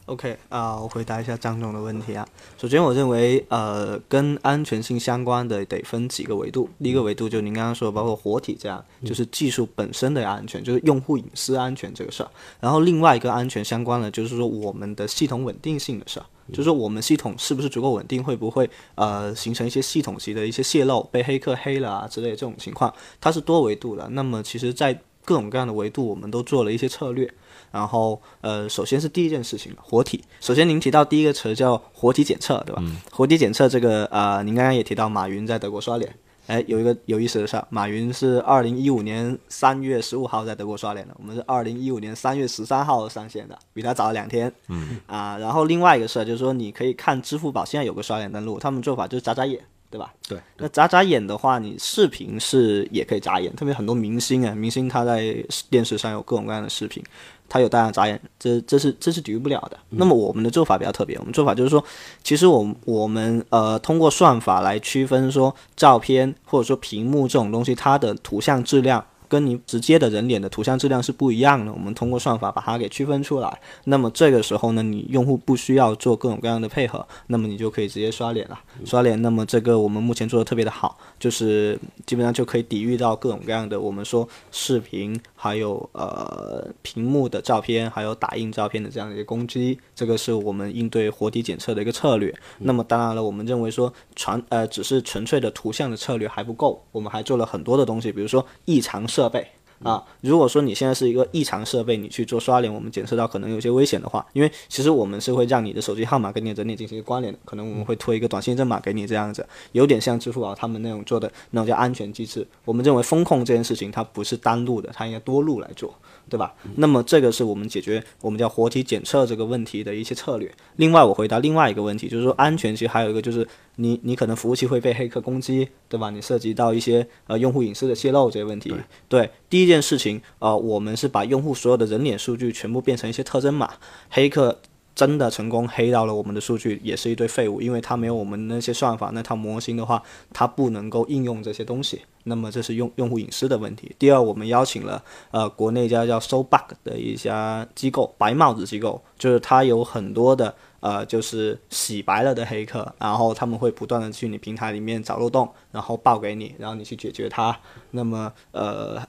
[0.07, 2.27] ，OK 啊，我回答一下张总的问题啊。
[2.57, 6.69] 首先，我认为呃，跟安全性相关的得分几个维度。
[6.81, 12.29] 第一个维度就您刚刚说，包括活体这样，就是技术本身的安全，就是用户隐私安全这个事儿。
[12.59, 16.25] 然后另外一个安全相关的，就是说我们的系统稳定性的事儿。
[16.51, 18.23] 就是说，我们系统是不是足够稳定？
[18.23, 22.93] 会不会呃形成一些系统级的一些泄露，被黑客黑了啊之类这种情况？
[23.19, 24.07] 它是多维度的。
[24.09, 27.31] 那么，其实，在各种各样的维度，我们都做了一些策略。
[27.71, 30.23] 然后，呃，首先是第一件事情，活体。
[30.39, 32.83] 首先，您提到第一个词叫活体检测，对吧？
[33.11, 36.15] 活体检测这个，呃，您刚刚也提到马云在德国刷脸。
[36.47, 44.51] 哎，有一个有意思的事儿，马云是二零一五年三月十五号在德国刷脸的，我们是二零一五年三月十三号上线的，比他早了两天。
[44.67, 49.59] 嗯啊，然后另外一个事儿就是说，你可以看支付宝现在有个刷脸登录，他们做法就是眨眨眼。
[49.95, 50.13] 对吧？
[50.27, 55.33] 对，那眨眨眼的话，你视频是也可以眨眼，特别很多明星啊，明星他在
[55.69, 57.01] 电视上有各种各样的视频，
[57.47, 59.77] 他有大量眨眼，这这是这是抵御不了的。
[59.91, 61.81] 那么我们的做法比较特别，我们做法就是说，
[62.23, 69.05] 其实我我们呃通过算法来区分说照片或者说屏幕这种东西它的图像质量。
[69.35, 73.59] 跟你直接的人脸的图像质量是不一样的，我们通过算法把它给区分出来。
[73.83, 78.57] 那么这个时候呢，你用户不需要做各种各样的配合，那么你就可以直接刷脸了。
[78.85, 89.77] 刷脸，那么这个我们目前做的特别的好，就是基本上就可以抵御到各种各样的我们说视频，还有呃屏幕的照片，还有打印照片的这样的一个攻击。
[89.93, 92.33] 这个是我们应对活体检测的一个策略。
[92.59, 99.05] 那么当然了，我们认为说传呃只是纯粹的图像的策略还不够，我们还做了很多的东西，比如说异常。
[99.07, 99.47] 设设备
[99.83, 112.47] 啊，如果说你现在是一个异常设备，你去做刷脸，我们检测到可能有些危险的话，因为其实我们是会让你的手机号码跟你的人脸进行一个关联的，可能我们会推一个短信证码给你这样子，有点像支付宝他们那种做的那种叫安全机制。
[112.63, 115.93] 我们认为风控这件事情它不是单路的，它应该多路来做。
[116.29, 116.53] 对吧？
[116.75, 120.51] 那么这个是我们解决我们叫活体检测这个问题的一些策略。
[120.77, 126.09] 另外，我回答另外一个问题，就是说安全其实还有一个就是你你可能服务器会被黑客攻击，对吧？
[126.09, 128.73] 你涉及到一些呃用户隐私的泄露这些问题。
[129.07, 133.73] 对，第一件事情，呃，我们是把用户所有的人脸数据全部变成一些特征码，
[134.09, 134.59] 黑客。
[134.95, 142.01] 真的成功黑到了我们的数据，也是一堆废物，因为它没有我们那些算法那套模型的话，它不能够应用这些东西。
[142.23, 143.93] 那么这是用用户隐私的问题。
[143.99, 157.55] 第二，我们邀请了呃国内一家叫搜 bug 的一家机构，白帽子机构，就是它有很多的呃就是洗白了的黑客，然后他们会不断的去你平台里面找漏洞，然后报给你，然后你去解决它。
[157.91, 158.99] 那么呃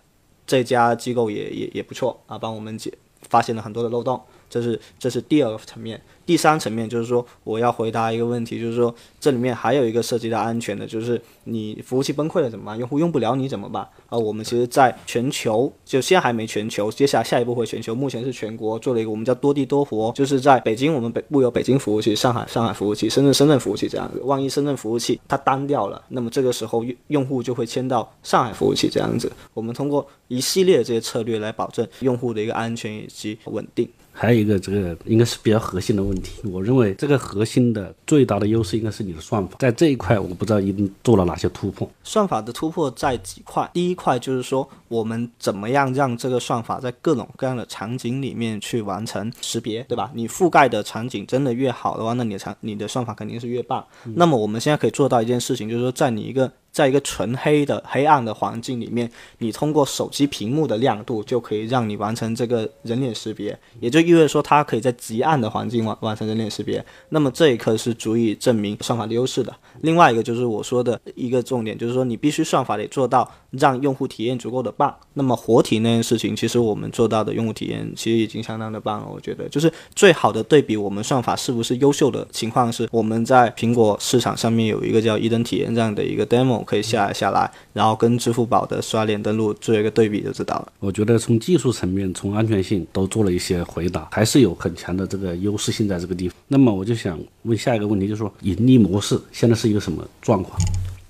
[0.47, 2.93] 这家机构也也也不错啊，帮我们解
[3.29, 4.21] 发现了很多的漏洞。
[4.49, 12.79] 这是这是第二个层面，第三层面就是说，我要回答一个问题，就是说这里面还有一个涉及到安全的，就是你服务器崩溃了怎么办？
[12.79, 13.83] 用户用不了你怎么办？
[14.09, 24.21] 啊，我们其实在全球，就现在还没全球，接下来下一步会全球，目前是全国做了一个我们叫多地多活，就是在北京我们北部有北京服务器，上海上海服务器，深圳深圳服务器这样子。
[24.23, 29.31] 万一深圳服务器它单掉了，那么这个时候用用户就会迁到上海服务器这样子。
[29.55, 33.89] 我们通过一系列这些策略来保证用户的一个安全以及稳定。
[34.19, 36.41] 还有一个，这个应该是比较核心的问题。
[36.49, 41.89] 我认为这个核心的最大的优势应该是你的算法，在这一块，我不知道已经做了哪些突破。
[42.03, 50.11] 算法的突破在几块，第一块就是说，我们怎么样让这个算法在各种各样的场景里面去完成识别，对吧？
[50.15, 53.85] 你覆盖的场景真的越好的话，那你的场你的算法肯定是越棒。
[54.15, 66.85] 那么我们现在可以做到一件事情，就是说，在你一个在一个纯黑的黑暗的环境里面，你通过手机屏幕的亮度就可以让你完成这个人脸识别，也就意味着说它可以在极暗的环境完完成人脸识别。
[67.09, 69.51] 那么这一刻是足以证明算法的优势的。
[69.81, 74.95] 另外一个就是我说的一个重点，就是说你必须算法得做到让用户体验足够的棒。
[75.15, 79.09] 那么活体那件事情，其实我们做到的用户体验其实已经相当的棒了。
[79.11, 86.66] 我觉得就是最好的对比，我们算法是不是优秀的情况是，我们在苹果市场上面有一个叫一灯体验这样的一个 demo。
[86.67, 90.73] 可以下下来，然后跟支付宝的刷脸登录做一个对比就知道了。
[90.81, 96.37] 我觉得从技术层面、从安全性都做了一些回答，还是有很强的这个优势性在这个地方。
[96.49, 100.61] 那么我就想问下一个问题，就是说盈利模式现在是一个什么状况？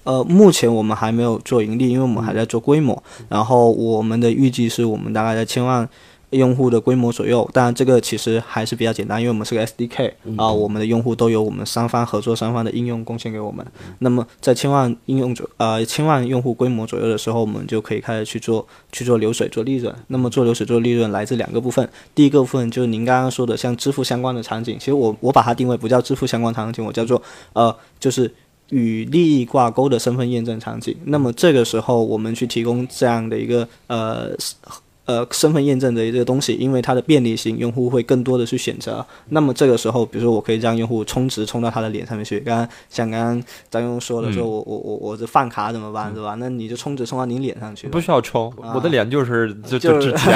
[0.05, 3.03] 呃，目前我们还没有做盈利，因为我们还在做规模。
[3.29, 5.88] 然后我们的预计是我们大概在千万。
[6.31, 13.65] 用户的规模左右，当然这个其实还是比较简单，因为我们是个 SDK 啊，我们的用户都有我们三方合作三方的应用贡献给我们。
[14.01, 19.95] 那么在千万应用左呃千万用户规模左右的时候，我们就可以开始去做去做流水做利润。
[20.09, 28.29] 那么做流水做利润来自两个部分，第一个部分就是您刚刚说的像支付相关的场景，其实我我把它定位不叫支付相关场景，我叫做呃就是
[28.71, 30.97] 与利益挂钩的身份验证场景。
[31.05, 34.37] 那么这个时候我们去提供这样的一个呃。
[35.07, 39.07] 呃，身份验证的这个东西，因为它的便利性，用户会更多的去选择。
[39.29, 42.40] 那么这个时候，比如说我可以让用户充值充到他的脸上面去。
[42.40, 46.35] 刚刚像刚刚张勇说的，说我我我我这饭卡怎么办，是吧？
[46.40, 47.87] 那你就充值充到您脸上去。
[47.87, 50.33] 不需要充，我的脸就是就就值钱，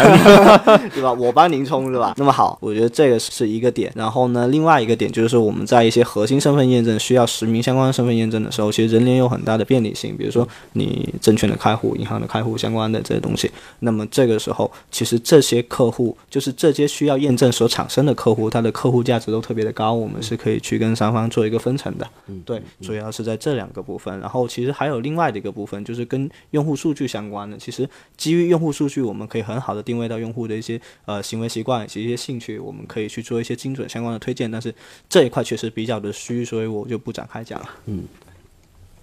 [0.94, 1.12] 对吧？
[1.12, 2.14] 我帮您充，是吧？
[2.16, 3.90] 那么好，我觉得这个是一个点。
[3.96, 10.16] 然后呢，另外一个点就是说，我们在一些核心身份验证需要实名相关身份验证的时候，其实人脸有很大的便利性。
[10.16, 14.59] 比如说你证券的开户、银行的开户相关的这些东西，那么这个时候。
[14.60, 22.06] 候，其实这些客户就是这些需要验证所产生的客户，他的客户价值都特别的高，我们是可以去跟三方做一个分成的。
[22.26, 24.20] 嗯，对，主要是在这两个部分。
[24.20, 27.56] 然后其实还有另外的一个部分，就是跟用户数据相关的。
[27.56, 34.50] 其实基于用户数据，我们可以很好的定位到用户的一些呃行为习惯以及一些兴趣，我们可以去做一些精准相关的推荐。
[34.50, 34.74] 但是
[35.08, 37.70] 这一块确实比较的虚，所以我就不展开讲了。
[37.86, 38.04] 嗯，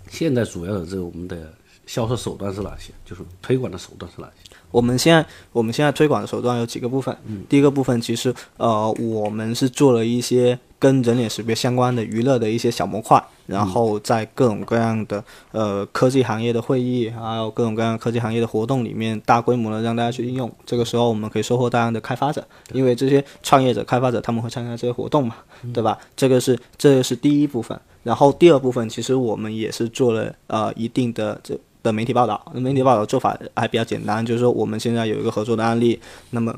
[0.09, 1.53] 现在主要的这个我们的。
[1.87, 2.91] 销售手段是哪些？
[3.05, 4.46] 就是推广的手段是哪些？
[4.71, 7.15] 我们现在我们现在推广的手段有几个部分。
[7.25, 20.51] 嗯，第一个部分其实呃，我们是做了一些跟人脸识别相关的娱乐的一些小模块，然后在各种各样的呃科技行业的会议，还有各种各样科技行业的活动里面，大规模的让大家去应用。
[20.65, 25.37] 这个时候我们可以收获大量的开发者，因为这些创业者、开发者他们会参加这些活动嘛，
[25.73, 25.97] 对吧？
[26.15, 27.79] 这个是这个是第一部分。
[28.03, 31.57] 然后第二部分其实我们也是做了呃一定的这。
[31.83, 35.99] 的媒体报道，那媒体报道做法还比较简单，就是说我们现在有一个合作的案例，
[36.31, 36.53] 那么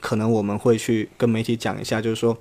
[0.00, 2.36] 可能我们会去跟媒体讲一下，就是说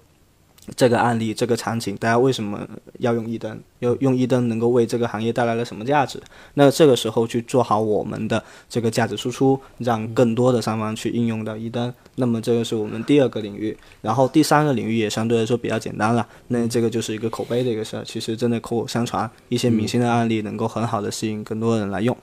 [0.75, 2.67] 这个案例、这个场景，大家为什么
[2.99, 3.59] 要用一灯？
[3.79, 6.21] 要用一灯能够为这个行业带来了什么价值？
[6.53, 11.91] 那这个时候去做好我们的这个价值输出，让更多的三方去应用到一灯。
[12.15, 16.25] 那么这个是我们第二个领域，然后第三个领域也相对来说比较简单了。
[16.49, 22.15] 那这个就是一个口碑的一个事儿，其实真的口口相传，一些明星的案例能够很好的吸引更多人来用。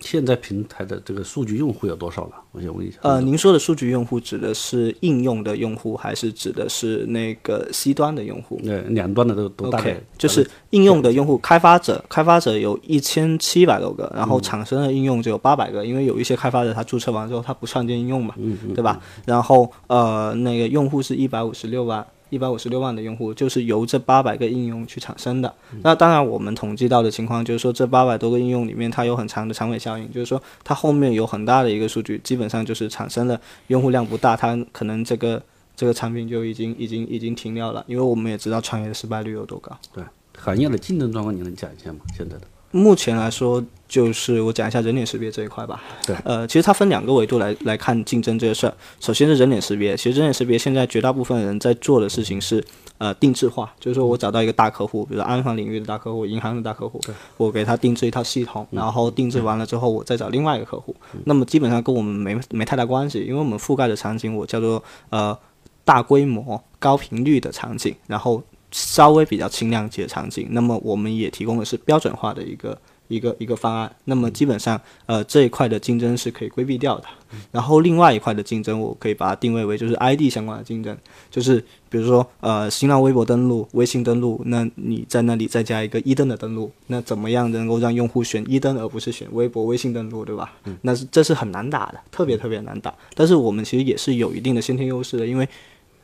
[0.00, 2.32] 现在平台的这个数据用户有多少了？
[2.52, 2.98] 我想问一下。
[3.02, 8.60] 呃，您说的数据用户指的是应用的用户，还是指的是那个 C 端的用户？
[8.62, 10.00] 对，两端的都都大概。
[10.16, 18.34] 就是应用的用户，开发者，开发者有一千七百多个，然后产生的应用只有八百个，因为有一些开发者他注册完之后他不创建应用嘛，
[18.74, 19.00] 对吧？
[19.24, 22.06] 然后呃，那个用户是一百五十六万。
[22.36, 25.52] 一百五十六万的用户就是由这八百个应用去产生的。
[25.82, 35.42] 那当然，我们统计到的情况就是说，这八百多个应用里面，它有很长的长尾效应，就是说它后面有很大的一个数据，基本上就是产生了用户量不大，它可能这个
[35.74, 37.82] 这个产品就已经已经已经停掉了。
[37.88, 39.76] 因为我们也知道创业的失败率有多高。
[39.94, 40.04] 对，
[40.38, 42.00] 行业的竞争状况你能讲一下吗？
[42.14, 42.42] 现在的？
[42.76, 45.82] 目前来说，就是我讲一下人脸识别这一块吧。
[46.06, 48.74] 对，呃，其实它分两个维度来来看竞争这个事儿。
[49.00, 52.62] 首先是人脸识别，其实人脸识别现在绝大部分人在做的事情是，
[52.98, 57.00] 呃，定制化，就是说我找到一个大客户，比如安防领域的大客户、银行的大客户，
[57.38, 60.94] 我给他定制一套系统，然后定制完了之后，我再找另外一个客户。
[61.24, 65.36] 那么基本上跟我们没没太大关系，因为我们覆盖的场景我叫做呃
[65.84, 68.42] 大规模、高频率的场景，然后。
[68.76, 73.90] 稍微比较轻量级的场景，那么我们也提供的是标准化的一个一个一个方案。
[74.04, 77.06] 那么基本上，呃，这一块的竞争是可以规避掉的。
[77.50, 80.94] 然后另外一块的竞争，我可以把它定位为就是 ID 相关的竞争，
[81.30, 81.58] 就是
[81.88, 90.52] 比如说呃，新浪微博登录、微信登录，那你在那里再加一个一登的登录，那怎么样能够让用户选一登而不是选微博、微信登录，对吧？
[90.82, 92.92] 那是这是很难打的，特别特别难打。
[93.14, 95.48] 但是我们其实也是有一定的先天优势的，因为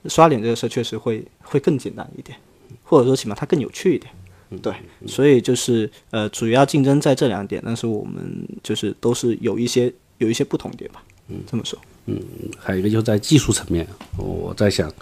[0.06, 2.38] 刷脸这个事确实会会更简单一点。
[2.82, 4.12] 或者说起码它更有趣一点，
[4.60, 4.74] 对，
[5.06, 12.20] 所以就是呃，主要竞争在这两点，但是我们就是都是有一些有一些不同点吧，嗯，这么说，嗯，
[12.58, 13.86] 还有一个就在技术层面，
[14.18, 14.92] 我在想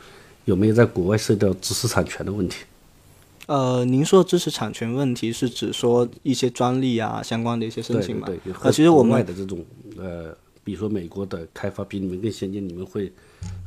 [0.45, 2.65] 有没有在国外涉及到知识产权的问题？
[3.47, 8.27] 呃，您说知识产权问题是指说一些专利啊相关的一些申请吗？
[8.29, 9.65] 对，呃，其实我们的这种
[9.97, 13.13] 呃，比如说美国的开发比你们更先进，你们会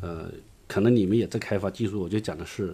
[0.01, 0.29] 呃，
[0.67, 2.73] 可能你们也在开发技术，我就讲的是。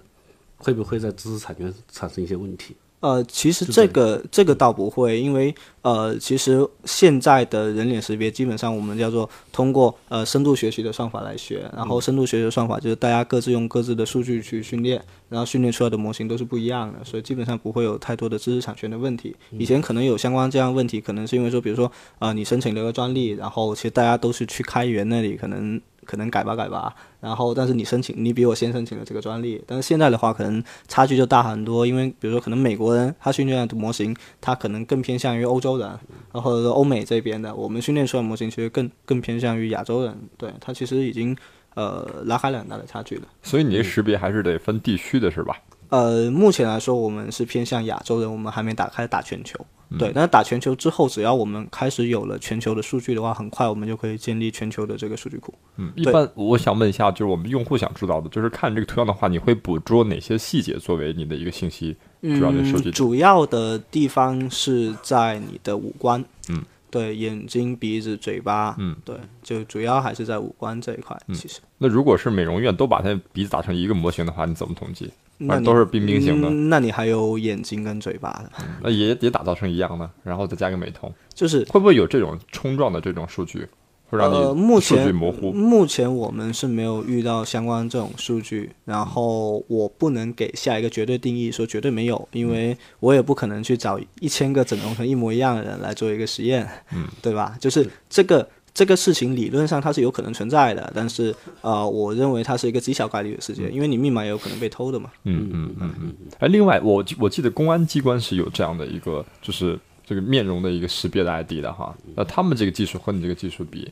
[0.60, 2.76] 会不会在知识产权产生一些问题？
[3.01, 19.34] 呃，其实这个这个倒不会，因为呃，其实现在的人脸识别基本上我们叫做通过呃深度学习的算法来学，然后深度学习的算法就是大家各自用各自的数据去训练，然后训练出来的模型都是不一样的，所以基本上不会有太多的知识产权的问题。
[19.51, 25.80] 以前可能有相关这样问题，可能是因为说，比如说啊，你申请了个专利，然后其实大家都是去开源那里可能。
[26.06, 35.88] 可能改吧改吧，然后但是你申请，你比我先申请了这个专利，但是现在的话可能差距就大很多，因为比如说可能美国人他训练的模型，他可能更偏向于欧洲人，
[36.32, 41.36] 然后或者欧美这边的，我们训练出来模型其实更更偏向于亚洲人，对他其实已经
[41.76, 43.24] 呃拉开了很大的差距了。
[43.41, 45.56] 所以你这识别还是得分地区的是吧？
[45.89, 49.59] 呃，目前来说我们是偏向亚洲人，我们还没打开打全球。
[49.97, 55.51] 对，但是打全球之后，只要我们开始有了全球的数据的话，很快我们就可以建立全球的这个数据库。
[55.77, 62.91] 嗯，一般我想问一下，就是我们用户想知道的，就是看这个图像的话，你会捕捉哪些细节作为你的一个信息主要的数据？
[62.91, 66.23] 主要的地方是在你的五官。
[66.49, 68.75] 嗯，对，眼睛、鼻子、嘴巴。
[68.77, 71.19] 嗯，对，就主要还是在五官这一块。
[71.33, 75.11] 其实，那如果是美容院都把它鼻子打成一个模型的话，你怎么统计？
[75.39, 78.51] 那都是冰冰型的，那你还有眼睛跟嘴巴的，
[78.83, 83.67] 那也也打造成一样的，然后再加个美瞳，就是会不会有这种冲撞的这种数据？
[84.09, 85.51] 会让你数据模糊。
[85.51, 97.55] 目前我们是没有遇到相关这种数据，然后我不能给下一个绝对定义，说绝对没有，因为我也不可能去找一千个整容成一模一样的人来做一个实验，嗯，对吧？
[97.59, 98.49] 就是这个
[98.80, 105.11] 这个事情理论上它是有可能存在的，但是呃，我认为它是一个极小概率的事件，因为你密码也有可能被偷的嘛。
[105.25, 106.15] 嗯嗯嗯嗯。
[106.39, 109.77] 哎，另外我我记得公安机关是有这样的一个，就是。
[110.09, 113.88] 这个面容的一个识别的 ID 的哈，那他们这个技术和你这个技术比，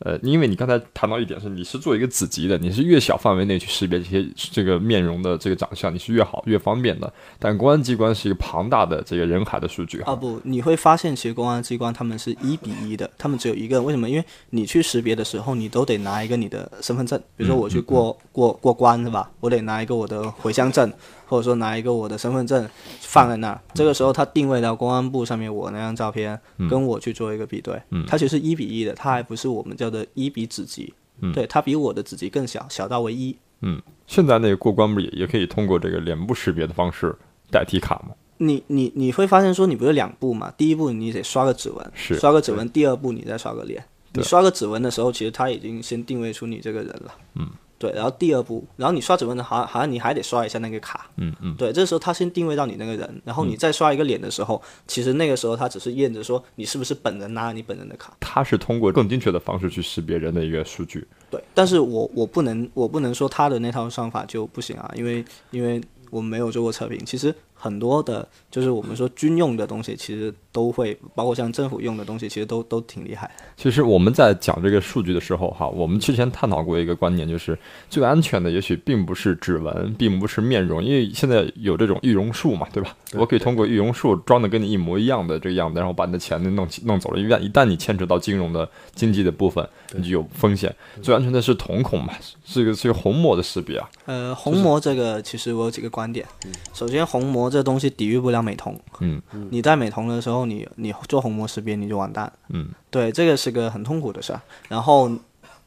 [0.00, 7.12] 呃，因为你刚才谈到一点是，你是做一个子集的，你是越小范围内去识别这些这个面容的这个长相，你是越好越方便的。
[7.38, 14.08] 但公安机关是一个庞大的这个人海的数据啊，不，你会发现其实公安机关他们是一比一的，他们只有一个人，为什么？
[14.08, 19.30] 因为你去识别的时候，你都得拿一个你的身份证，比如说我去过过过关是吧？
[19.40, 20.92] 我得拿一个我的回乡证。
[21.28, 22.66] 或者说拿一个我的身份证
[23.00, 30.92] 放在那儿，这个时候他定位到公安部上面我那张照片，跟我去做一个比对，它其实一比一的，它还不是我们叫的一比子集，
[31.34, 33.36] 对，它比我的子集更小，小到为一。
[33.60, 37.14] 嗯，现在那个过关不也也可以通过这个脸部识别的方式
[37.50, 38.14] 代替卡吗？
[38.38, 40.50] 你你你会发现说你不是两步嘛？
[40.56, 43.84] 第一步你得刷个指纹，是刷个指纹，第二步你再刷个脸。
[44.14, 47.14] 你刷个指纹的时候，其实他已经先定位出你这个人了。
[47.34, 47.46] 嗯。
[47.78, 51.08] 对，然后第二步，然后你刷指纹的，好像好像你还得刷一下那个卡。
[51.16, 51.54] 嗯嗯。
[51.56, 58.16] 对，这时候他先定位到你那个人，然后你再刷一个脸的时候，其实那个时候他只是验着说你是不是本人拿了你本人的卡。
[58.18, 61.06] 他是通过更精确的方式去识别人的一个数据。
[61.30, 67.34] 对，但是我我不能我不能说他的那套算法就不行啊，因为因为我们没有做过测评，其实。
[67.60, 73.30] 很多的，就是我们说军用的东西，其实都会包括像政府用的东西，其实都都挺厉害。
[73.56, 77.56] 其实我们在讲这个数据的时候，哈，我们之前探讨过一个观点，就是
[77.88, 82.96] 最安全的也许并不是指纹，并不是面容，因为现在有这种易容术嘛，对吧？
[83.14, 87.20] 我可以通过易容术装的跟你一模一样的这个样子，然后把你的钱弄弄走了。
[87.20, 90.74] 一旦一旦你牵扯到金融的经济的部分，你就有风险。
[91.00, 92.12] 最安全的是瞳孔嘛，
[92.44, 93.88] 是一个是一个虹膜的识别啊。
[94.06, 96.26] 呃，虹膜这个其实我有几个观点。
[96.74, 97.38] 首先，虹膜。
[97.48, 98.76] 这东西抵御不了美瞳。
[99.00, 102.32] 嗯，你戴美瞳的时候，你你做虹膜识别你就完蛋。
[102.48, 104.40] 嗯，对，这个是个很痛苦的事儿。
[104.68, 105.10] 然后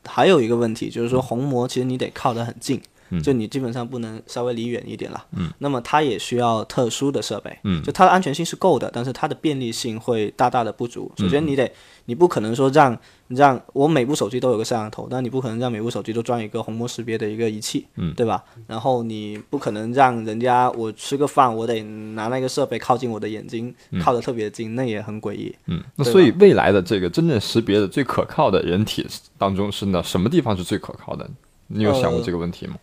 [0.06, 2.82] 还有一个问题就是说，虹膜其实你得靠得很近，
[3.20, 5.26] 就你基本上不能稍微离远一点了。
[5.36, 7.58] 嗯，那么它也需要特殊的设备。
[7.64, 11.12] 嗯，就它的安全性是够的，但是它的便利性会大大的不足。
[11.18, 11.72] 首先你得。
[12.06, 12.98] 你不可能说让
[13.28, 18.44] 让我每部手机都有个摄像头，但你不可能让每部手机都装一个虹膜识别的一个仪器，嗯，对吧？
[18.68, 25.56] 然后你不可能让人家我吃个饭，我得拿那个设备靠近我的眼睛，靠得特别近，那也很诡异。
[25.68, 29.08] 嗯，那所以未来的这个真正识别的最可靠的人体
[29.38, 31.30] 当中是呢什么地方是最可靠的？
[31.74, 32.76] 你有想过这个问题吗？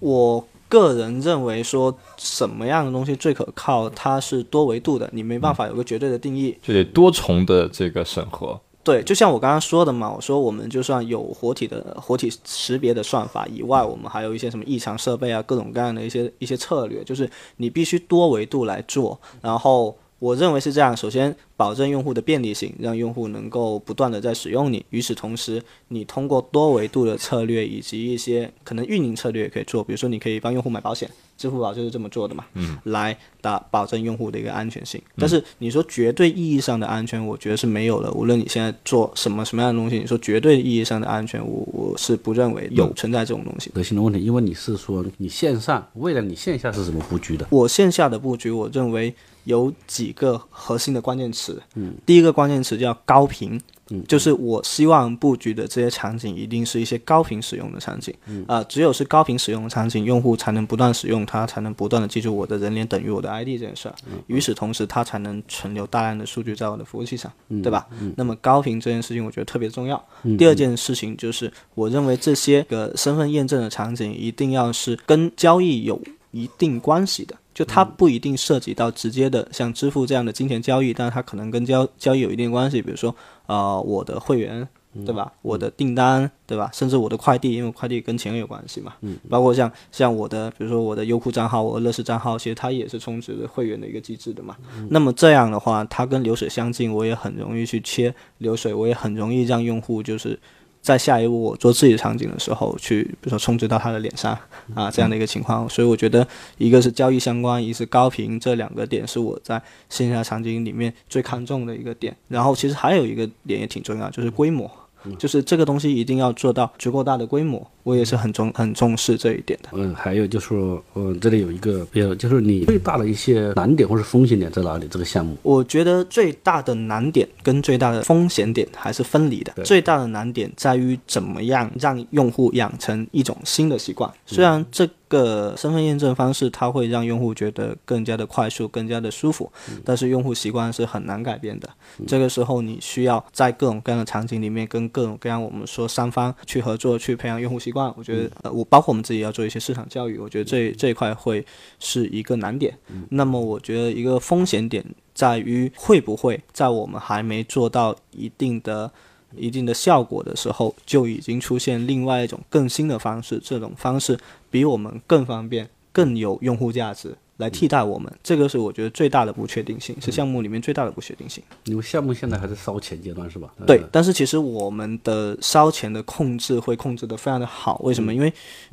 [0.00, 8.60] 我个人认为说什么样的东西最可靠，它是多维度的，你没办法有个绝对的定义，就得多重的这个审核。
[8.82, 19.96] 对，就像我刚刚说的嘛，我说我们就算有活体的活体识别的算法以外，我们还有一些什么异常设备啊，各种各样的一些一些策略，就是你必须多维度来做，然后。
[20.24, 24.82] 我认为是这样，首先保证用户的便利性，让用户能够不断的在使用你。
[24.88, 31.06] 与此同时，你通过多维度的策略以及一些可能运营策略也可以做，比如说你可以帮用户买保险，
[31.36, 34.98] 支付宝就是这么做的嘛，嗯，来打保证用户的一个安全性。
[35.18, 38.10] 但是你说绝对意义上的安全，我觉得是没有的。
[38.12, 43.70] 无论你现在做什么什么样的东西，你说绝对意义上的安全，我我是不认为有存在这种东西。
[43.74, 47.46] 核心的问题，因为你是说你线上，未来你线下是怎么布局的？
[47.50, 49.14] 我线下的布局，我认为。
[49.44, 67.86] 有几个核心的关键词，嗯，第一个关键词叫高频，嗯，就是我希望布局的这些场景一定是一些高频使用的场景，嗯，啊，只有是高频使用的场景，用户才能不断使用它，才能不断的记住我的人脸等于我的 ID 这件事儿，嗯，与此同时，它才能存留大量的数据在我的服务器上，嗯，对吧？
[68.00, 70.02] 嗯，那么高频这件事情我觉得特别重要。
[70.38, 77.36] 第二件事情就是，我认为这些个身份验证的场景一定要是跟交易有一定关系的。
[77.54, 83.14] 就它不一定涉及到直接的像支付这样的金钱交易，但是它可能跟交交易有一定关系，比如说，
[83.46, 84.66] 呃，我的会员，
[85.06, 85.32] 对吧？
[85.40, 86.68] 我的订单，对吧？
[86.72, 88.94] 甚至我的快递，因为快递跟钱有关系嘛。
[89.02, 89.16] 嗯。
[89.30, 94.56] 包括像像我的，比如说我的优酷账号，我的乐视账号，其实它也是充值的会员的一个机制的嘛。
[94.90, 100.38] 那么这样的话，它跟流水相近，我也很容易去切流水，我也很容易让用户就是。
[100.84, 104.38] 在下一步我做自己的场景的时候，去比如说充值到他的脸上
[104.74, 106.28] 啊，这样的一个情况，所以我觉得
[106.58, 112.14] 一个是交易相关，一是高频，这两个点是我在线下场景里面最看重的一个点。
[112.28, 114.70] 然后其实还有一个点也挺重要，就是规模。
[115.18, 119.68] 就是这个东西一定要做到足够大的规模，我也是很重很重视这一点的。
[119.72, 120.54] 嗯，还有就是，
[120.94, 124.86] 嗯，这里有一个，比如就是你最大的一些难点或者风险点在哪里？
[124.90, 129.52] 这个项目，我觉得最大的难点跟最大的风险点还是分离的。
[129.64, 134.88] 最大的难点在于怎么样让用户养成一种新的习惯，虽然这。
[135.08, 139.50] 个身份验证方式，它会让用户觉得更加的快速、更加的舒服，
[139.84, 141.68] 但是用户习惯是很难改变的。
[142.06, 147.92] 这个时候，你需要在各种各样的场景里面，跟各种各样我们说三方去合作，去培养用户习惯。
[147.96, 151.44] 我觉得，呃，我包括我们自己要做一些市场教育，我觉得这这一块会
[151.78, 152.76] 是一个难点。
[153.10, 154.84] 那么，我觉得一个风险点
[155.14, 158.90] 在于，会不会在我们还没做到一定的。
[159.36, 164.16] 一定的效果的时候，就已经出现另外一种更新的方式，这种方式
[164.54, 167.16] 比我们更方便，更有用户价值。
[167.38, 171.42] 来替代我们，这个是我觉得最大的不确定性，是项目里面最大的不确定性。
[171.64, 173.52] 因为项目现在还在烧钱阶段，是吧？
[173.66, 177.80] 对，但是其实我们的烧钱的控制会控制的非常的好。
[177.82, 178.14] 为什么？
[178.14, 178.32] 因为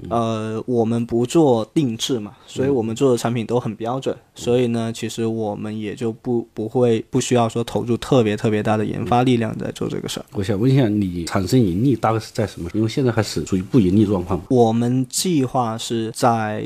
[0.10, 10.26] 呃，我们不做定制嘛，所以我们做的产品都很标准，所以呢，其实我们也就不不会不需要说投入特别特别大的研发力量在做这个事儿。
[10.34, 12.70] 我想问一下，你产生盈利大概是在什么？
[12.76, 14.40] 因为现在还是处于不盈利状况。
[14.50, 16.64] 我们计划是在。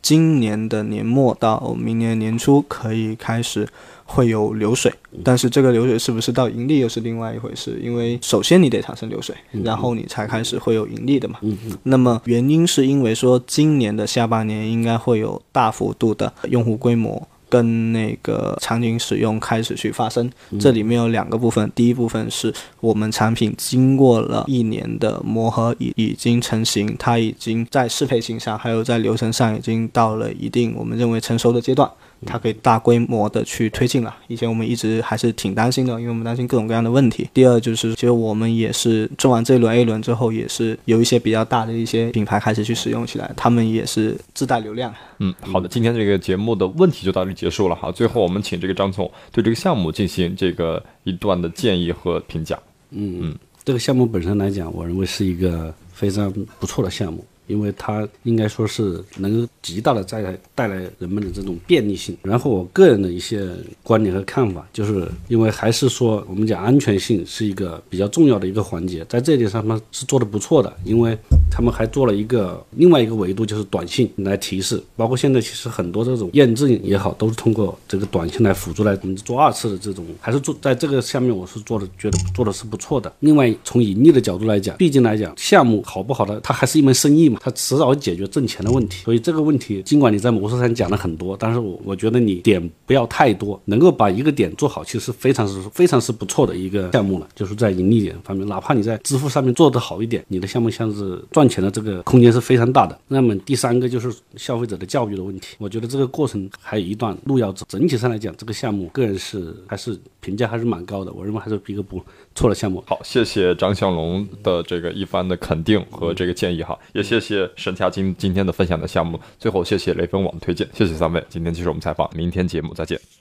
[0.00, 3.68] 今年的年末到明年年初可以开始
[4.04, 4.92] 会有流水，
[5.22, 9.34] 但是这个流水是不是到盈利又是另外一回事，因为首先你得产生流水，
[9.64, 11.38] 然后你才开始会有盈利的嘛。
[11.82, 17.28] 那么原因是因为说今年的下半年应该会有大幅度的用户规模。
[17.48, 20.30] 跟那个场景使用开始去发生，
[20.60, 21.70] 这里面有两个部分。
[21.74, 31.90] 第一部分是我们产品经过了一年的磨合，已已经成型，它已经在适配性上，还有在流程上已经到了一定我们认为成熟的阶段。
[32.26, 34.14] 它可以大规模的去推进了。
[34.26, 37.28] 以前我们一直还是挺担心的，因为我们担心各种各样的问题。
[37.32, 44.92] 第二就是，其实我们也是做完这一轮 A 轮之后，也是有一些比较大的一些品牌开始去使用起来，他们也是自带流量。
[45.18, 47.74] 嗯，好的，今天这个节目的问题就到这里结束了。
[47.74, 52.58] 哈，最后我们请这个张总对这个项目进行这个一段的建议和评价。
[52.90, 57.24] 嗯嗯，这个项目本身来讲，我认为是一个非常不错的项目。
[57.48, 62.16] 因为它应该说是能够极大的带来带来人们的这种便利性。
[62.22, 63.48] 然后我个人的一些
[63.82, 71.16] 观点和看法，就是因为还是说我们讲安全性是一个比较重要的一个环节，在这一点上他是做的不错的，因为
[71.50, 74.82] 他们还做了一个另外一个维度，就是短信来提示。
[74.96, 83.12] 包括现在其实很多这种验证也好，都是通过这个短信来辅助来我们做二次的这种，还是做在这个下面我是做的觉得做的是不错的。
[83.20, 87.37] 另外从盈利的角度来讲，毕竟来讲项目好不好的，它还是一门生意嘛。
[87.40, 97.28] 它迟早解决挣钱的问题，所以这个问题，尽管你在模式上讲了很多，但是我我觉得你点不要太多，能够把一个点做好，其实非常是非常是不错的一个项目了。
[97.34, 102.98] 就是在盈利点方面，哪怕你在支付上面做得好一点，你的项目像是赚钱的这个空间是非常大的。
[103.08, 107.64] 那么第三个就是消费者的教育的问题，我觉得这个过程还有一段路要走。
[107.68, 112.02] 整体上来讲，这个项目个人是还是评价还是蛮高的，我认为还是一个不
[112.34, 112.82] 错的项目。
[112.86, 117.48] 好，谢谢张向龙的这个一番的肯定和这个建议哈，也谢谢。
[117.56, 123.17] 沈佳今今天的分享的项目，最后谢谢雷锋网推荐，谢谢三位，今天接受我们采访，明天节目再见。